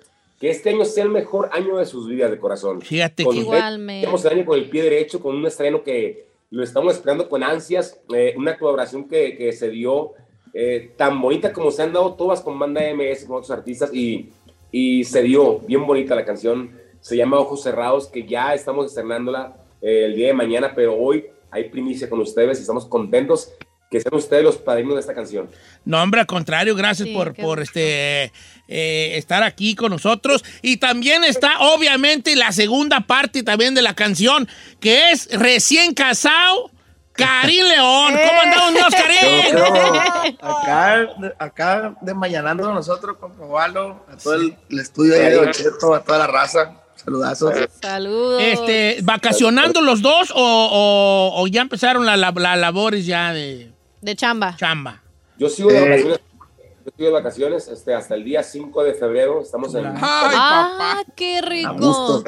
[0.41, 2.83] Que este año sea el mejor año de sus vidas de corazón.
[2.83, 4.07] Fíjate Con que- Igualmente.
[4.07, 7.43] Empezamos el año con el pie derecho, con un estreno que lo estamos esperando con
[7.43, 7.99] ansias.
[8.15, 10.13] eh, una colaboración que, que se dio
[10.55, 13.93] eh, tan bonita como se han dado todas con banda MS, con otros artistas.
[13.93, 14.31] Y,
[14.71, 16.71] y se dio bien bonita la canción.
[17.01, 21.25] Se llama Ojos Cerrados, que ya estamos estrenándola eh, el día de mañana, pero hoy
[21.51, 23.53] hay primicia con ustedes y estamos contentos
[23.93, 25.51] que sean ustedes los padrinos de esta canción.
[25.85, 28.33] No, hombre, al contrario, gracias Sí, por, por este,
[28.67, 30.43] eh, estar aquí con nosotros.
[30.63, 34.49] Y también está, obviamente, la segunda parte también de la canción,
[34.81, 36.71] que es Recién Casado,
[37.13, 38.15] Karim León.
[38.27, 39.55] ¿Cómo andamos, Dios, Karim?
[39.55, 41.09] Creo, acá,
[41.39, 46.19] acá desmañanando nosotros con Pablo, a todo el, el estudio de Don Cheto, a toda
[46.21, 46.77] la raza.
[46.97, 47.55] Saludazos.
[47.81, 48.43] Saludos.
[48.43, 53.73] Este, ¿Vacacionando los dos o, o- o ya empezaron las la, la labores ya de
[54.01, 54.55] De chamba.
[54.57, 55.03] chamba?
[55.37, 55.83] Yo sigo de Eh.
[55.89, 56.21] vacaciones,
[56.85, 59.43] yo sigo de vacaciones este, hasta el día 5 de febrero.
[59.43, 59.93] Estamos en.
[59.97, 61.75] ah, qué rico.
[61.75, 62.25] gusto.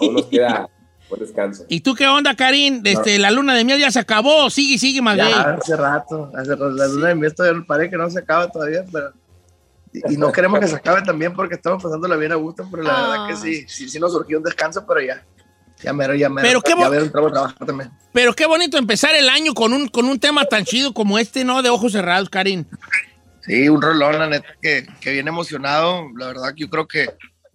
[0.00, 0.68] Aún nos queda
[1.10, 1.64] buen descanso.
[1.68, 2.80] ¿Y tú qué onda, Karim?
[2.84, 4.48] Este, La luna de miel ya se acabó.
[4.48, 5.38] Sigue, sigue, más Ya, bien.
[5.40, 6.70] hace rato, hace rato.
[6.70, 9.12] La luna de miel todavía parece que no se acaba todavía, pero.
[9.92, 12.84] Y, y no queremos que se acabe también porque estamos pasándola bien a gusto, pero
[12.84, 15.24] la verdad que sí, sí, sí nos surgió un descanso, pero ya.
[15.82, 16.46] Ya mero, ya mero.
[16.46, 17.90] Pero qué ya también.
[18.12, 21.44] Pero qué bonito empezar el año con un, con un tema tan chido como este,
[21.44, 21.62] ¿no?
[21.62, 22.64] De ojos cerrados, Karim.
[23.42, 26.04] Sí, un rolón, la neta, que, que bien emocionado.
[26.16, 27.08] La verdad que yo creo que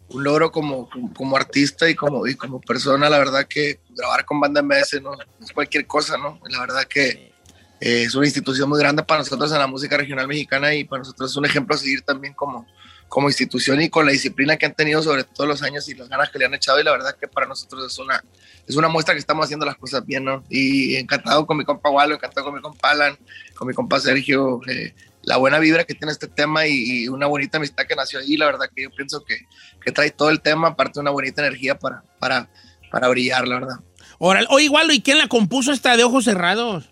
[0.09, 4.25] un logro como, como, como artista y como, y como persona, la verdad que grabar
[4.25, 6.39] con banda MS no es cualquier cosa, ¿no?
[6.49, 7.33] La verdad que
[7.79, 10.99] eh, es una institución muy grande para nosotros en la música regional mexicana y para
[10.99, 12.65] nosotros es un ejemplo a seguir también como,
[13.09, 16.07] como institución y con la disciplina que han tenido sobre todos los años y las
[16.07, 18.23] ganas que le han echado y la verdad que para nosotros es una,
[18.67, 20.43] es una muestra que estamos haciendo las cosas bien, ¿no?
[20.49, 23.17] Y encantado con mi compa Walo, encantado con mi compa Alan,
[23.55, 24.93] con mi compa Sergio, eh,
[25.25, 28.37] la buena vibra que tiene este tema y, y una bonita amistad que nació ahí,
[28.37, 29.39] la verdad que yo pienso que,
[29.83, 32.49] que trae todo el tema, aparte una bonita energía para, para,
[32.91, 33.75] para brillar, la verdad.
[34.19, 34.47] Órale.
[34.49, 36.89] Oye, igual, ¿y quién la compuso esta de ojos cerrados?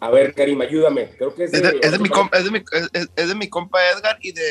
[0.00, 1.10] A ver, Karim, ayúdame.
[1.18, 3.78] Creo que es de, Es mi, compa, es, de mi, es- es de mi compa
[3.90, 4.42] Edgar y de,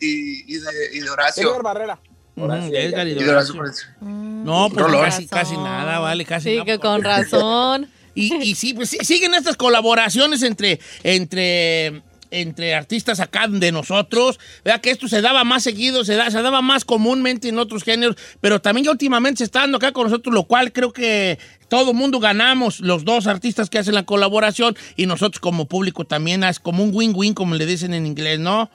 [0.00, 1.48] y de, y de, y de Horacio.
[1.50, 1.98] Edgar Barrera.
[2.36, 3.88] Mm, Edgar y Y de de Horacio Horacio.
[4.00, 4.08] Horacio.
[4.08, 5.02] No, pues Rolón.
[5.04, 6.64] casi, casi nada, vale, casi Sí, nada.
[6.66, 7.88] que con razón.
[8.14, 12.02] Y, y sí, pues sí, siguen estas colaboraciones entre, entre,
[12.32, 14.40] entre artistas acá de nosotros.
[14.64, 17.84] Vea que esto se daba más seguido, se, da, se daba más comúnmente en otros
[17.84, 21.38] géneros, pero también ya últimamente se está dando acá con nosotros, lo cual creo que
[21.68, 26.44] todo mundo ganamos, los dos artistas que hacen la colaboración y nosotros como público también,
[26.44, 28.70] es como un win-win, como le dicen en inglés, ¿no?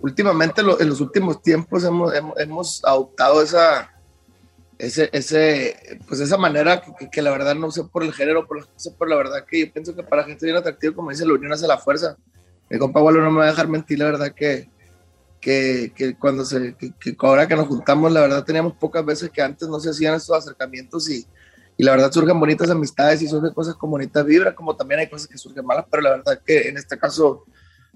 [0.00, 3.92] Últimamente, en los últimos tiempos, hemos, adoptado esa,
[4.78, 6.82] ese, pues esa manera
[7.12, 9.60] que la verdad no sé por el género, por, no sé por la verdad que
[9.60, 12.16] yo pienso que para gente bien atractiva, como dice, la unión hace la fuerza.
[12.70, 14.70] Mi compa Walo no me va a dejar mentir, la verdad que,
[15.40, 19.42] que, cuando se, que, que ahora que nos juntamos, la verdad teníamos pocas veces que
[19.42, 21.26] antes no se hacían estos acercamientos y,
[21.76, 25.08] y la verdad surgen bonitas amistades y surgen cosas con bonitas vibras, como también hay
[25.08, 27.44] cosas que surgen malas, pero la verdad que en este caso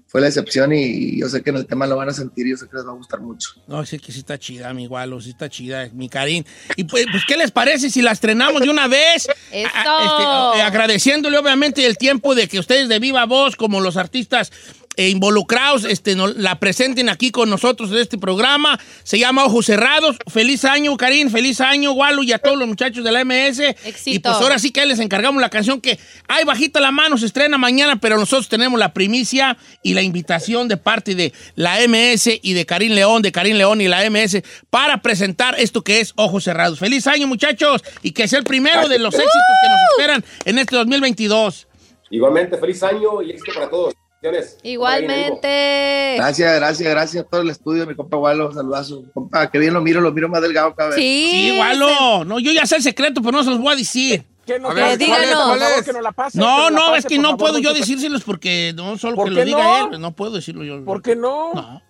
[0.07, 2.51] fue la excepción y yo sé que en el tema lo van a sentir y
[2.51, 3.49] yo sé que les va a gustar mucho.
[3.67, 6.45] No, sí que sí está chida, mi Gualo, sí está chida, mi Karin.
[6.77, 9.27] Y pues, pues, ¿qué les parece si la estrenamos de una vez?
[9.51, 9.69] ¡Eso!
[9.73, 14.51] A- este, agradeciéndole obviamente el tiempo de que ustedes de viva voz, como los artistas
[14.97, 18.79] eh, involucrados, este, no- la presenten aquí con nosotros en este programa.
[19.03, 20.17] Se llama Ojos Cerrados.
[20.27, 23.75] Feliz año, Karin, feliz año, Gualo, y a todos los muchachos de la MS.
[24.05, 27.25] Y pues ahora sí que les encargamos la canción que, ay, bajita la mano, se
[27.25, 32.39] estrena mañana, pero nosotros tenemos la primicia y la invitación de parte de la MS
[32.41, 36.13] y de Karim León, de Karim León y la MS, para presentar esto que es
[36.15, 36.79] Ojos Cerrados.
[36.79, 39.31] Feliz año, muchachos, y que sea el primero de los éxitos
[39.61, 41.67] que nos esperan en este 2022.
[42.11, 43.93] Igualmente, feliz año y éxito para todos.
[44.31, 44.57] Bendiciones.
[44.63, 46.15] Igualmente.
[46.17, 49.03] Gracias, gracias, gracias a todo el estudio, mi compa Walo, saludazo.
[49.13, 50.97] Compa, que bien lo miro, lo miro más delgado cada vez.
[50.97, 52.25] Sí, Gualo.
[52.25, 54.23] No, yo ya sé el secreto, pero no se los voy a decir.
[54.45, 55.29] Que nos A ver, la- ¿cuál es?
[55.33, 55.85] por ¿Cuál favor, es?
[55.85, 58.73] que nos la pase, No, no, pase, es que no favor, puedo yo decírselos porque
[58.75, 59.93] no solo ¿Por que lo diga no?
[59.93, 60.83] él, no puedo decirlo yo.
[60.85, 61.51] ¿Por qué no?
[61.53, 61.81] No.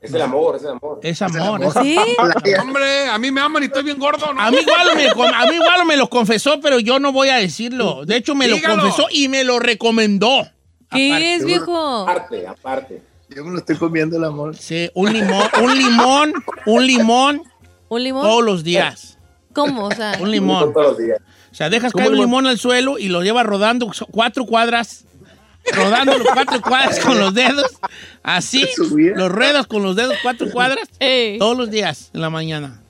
[0.00, 0.98] Es el amor, es el amor.
[1.02, 1.62] Es amor.
[1.62, 1.86] amor.
[2.44, 4.40] es- Hombre, a mí me aman y estoy bien gordo, ¿no?
[4.40, 7.36] A mí, igual me, a mí igual me lo confesó, pero yo no voy a
[7.36, 8.04] decirlo.
[8.06, 8.76] De hecho, me Dígalo.
[8.76, 10.48] lo confesó y me lo recomendó.
[10.90, 11.34] ¿Qué Aparte.
[11.34, 11.98] es, viejo?
[12.08, 13.02] Aparte, aparte.
[13.28, 14.56] Yo me lo estoy comiendo el amor.
[14.56, 16.32] Sí, un limón, un limón,
[16.66, 17.42] un limón
[17.88, 18.22] ¿Un limón?
[18.24, 19.18] todos los días.
[19.52, 19.84] ¿Cómo?
[19.86, 20.72] O sea, Un limón.
[20.72, 21.18] Todos los días.
[21.50, 22.46] O sea, dejas ¿Cómo caer un limón?
[22.46, 25.04] al suelo y lo llevas rodando cuatro cuadras,
[25.72, 27.78] rodando los cuatro cuadras con los dedos,
[28.22, 28.66] así,
[29.14, 32.80] los ruedas con los dedos cuatro cuadras Ey, todos los días en la mañana.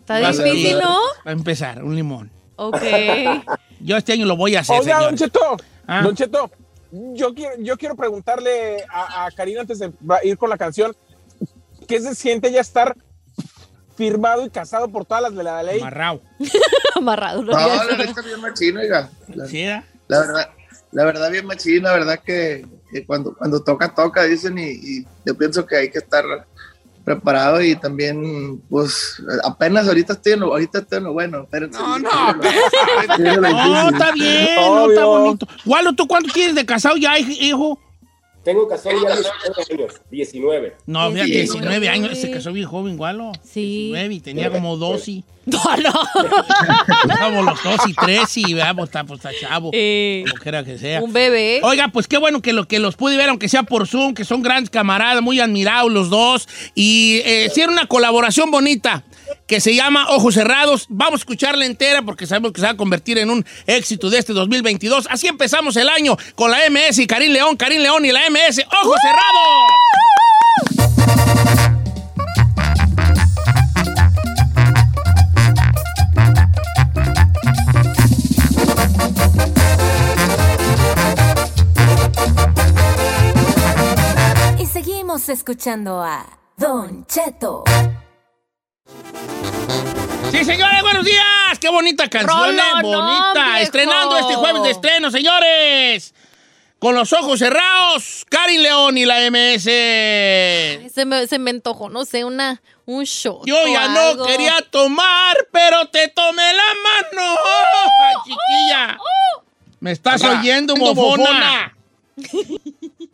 [0.00, 0.78] está Vas difícil.
[0.80, 0.98] ¿no?
[1.26, 2.30] Va a empezar, un limón.
[2.56, 2.82] Ok.
[3.80, 5.10] Yo este año lo voy a hacer, Oiga, señor.
[5.10, 5.56] Don Cheto,
[5.86, 6.02] Ah.
[6.02, 6.50] Don Cheto,
[7.14, 9.92] yo quiero, yo quiero preguntarle a, a Karina antes de
[10.22, 10.94] ir con la canción,
[11.88, 12.96] ¿qué se siente ya estar
[13.96, 15.80] firmado y casado por todas las de la ley?
[15.80, 16.20] Amarrado.
[16.96, 17.42] Amarrado.
[17.42, 17.52] ¿no?
[17.52, 19.10] No, la neta bien machino, oiga.
[19.34, 19.84] La, ¿Sí, era?
[20.08, 20.50] la verdad,
[20.92, 25.06] la verdad bien machino, la verdad que, que cuando, cuando toca, toca, dicen, y, y
[25.24, 26.24] yo pienso que hay que estar
[27.04, 31.42] preparado y también, pues, apenas ahorita estoy en lo, ahorita estoy en lo bueno.
[31.42, 31.78] espérense.
[31.78, 32.10] No, no,
[33.18, 35.46] No, está bien, no, está bonito.
[35.64, 37.78] Gualo, ¿tú cuánto tienes de casado ya, hij- hijo?
[38.44, 40.00] Tengo casado ya 19 años.
[40.10, 40.76] 19.
[40.86, 43.32] No, mira, 19 19 años, se casó bien joven, Gualo.
[43.42, 43.88] Sí.
[43.92, 45.24] 19 y tenía como 12.
[45.46, 45.92] No, no.
[47.02, 49.70] Estábamos los dos y tres y veamos, está, pues, está chavo.
[49.74, 51.02] Eh, Como quiera que sea.
[51.02, 51.60] un bebé.
[51.62, 54.24] Oiga, pues qué bueno que, lo, que los pude ver, aunque sea por Zoom, que
[54.24, 56.48] son grandes camaradas, muy admirados los dos.
[56.74, 59.04] Y eh, hicieron una colaboración bonita
[59.46, 60.86] que se llama Ojos Cerrados.
[60.88, 64.18] Vamos a escucharla entera porque sabemos que se va a convertir en un éxito de
[64.18, 65.08] este 2022.
[65.10, 68.64] Así empezamos el año con la MS y Karim León, Karim León y la MS.
[68.82, 69.24] ¡Ojos Cerrados!
[84.58, 87.64] Y seguimos escuchando a Don Cheto.
[90.30, 91.58] Sí, señores, buenos días.
[91.60, 93.60] Qué bonita canción, eh, bonita.
[93.60, 96.14] Estrenando este jueves de estreno, señores.
[96.78, 99.64] Con los ojos cerrados, Karin León y la MS.
[100.92, 103.46] Se me, se me antojó, no sé, una, un shot.
[103.46, 104.24] Yo ya algo.
[104.24, 107.38] no quería tomar, pero te tomé la mano.
[108.00, 108.98] Ay, chiquilla.
[109.80, 111.74] Me estás oyendo, ando mofona.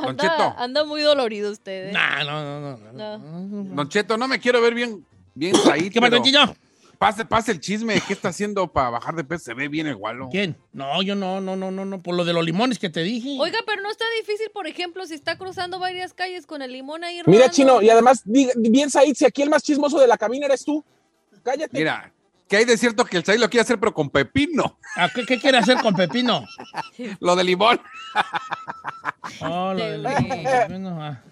[0.00, 0.54] Don Anda, Cheto.
[0.58, 1.88] anda muy dolorido usted.
[1.88, 1.92] ¿eh?
[1.92, 2.92] Nah, no, no, no.
[2.92, 3.18] no.
[3.18, 3.74] No.
[3.74, 5.90] Don Cheto, no me quiero ver bien, bien traído.
[5.90, 6.56] ¿Qué pasa, Chicho?
[6.98, 8.00] Pase, pase el chisme.
[8.06, 9.44] ¿Qué está haciendo para bajar de peso?
[9.44, 10.28] Se ve bien el gualo.
[10.32, 10.56] ¿Quién?
[10.72, 12.02] No, yo no, no, no, no, no.
[12.02, 13.36] Por lo de los limones que te dije.
[13.38, 17.04] Oiga, pero no está difícil, por ejemplo, si está cruzando varias calles con el limón
[17.04, 17.52] ahí Mira, rodando.
[17.52, 20.84] Chino, y además, bien Said, si aquí el más chismoso de la cabina eres tú,
[21.44, 21.78] cállate.
[21.78, 22.12] Mira,
[22.48, 24.78] que hay de cierto que el Chay lo quiere hacer, pero con pepino.
[24.96, 26.46] Ah, qué, quiere hacer con pepino?
[27.20, 27.80] lo de limón.
[29.42, 30.98] oh, lo de limón.
[31.00, 31.22] Ah.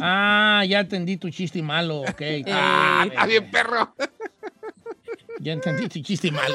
[0.00, 2.22] ah, ya entendí tu chiste malo, ok.
[2.52, 3.94] ah, está bien, perro.
[5.38, 6.54] ya entendí tu chiste malo.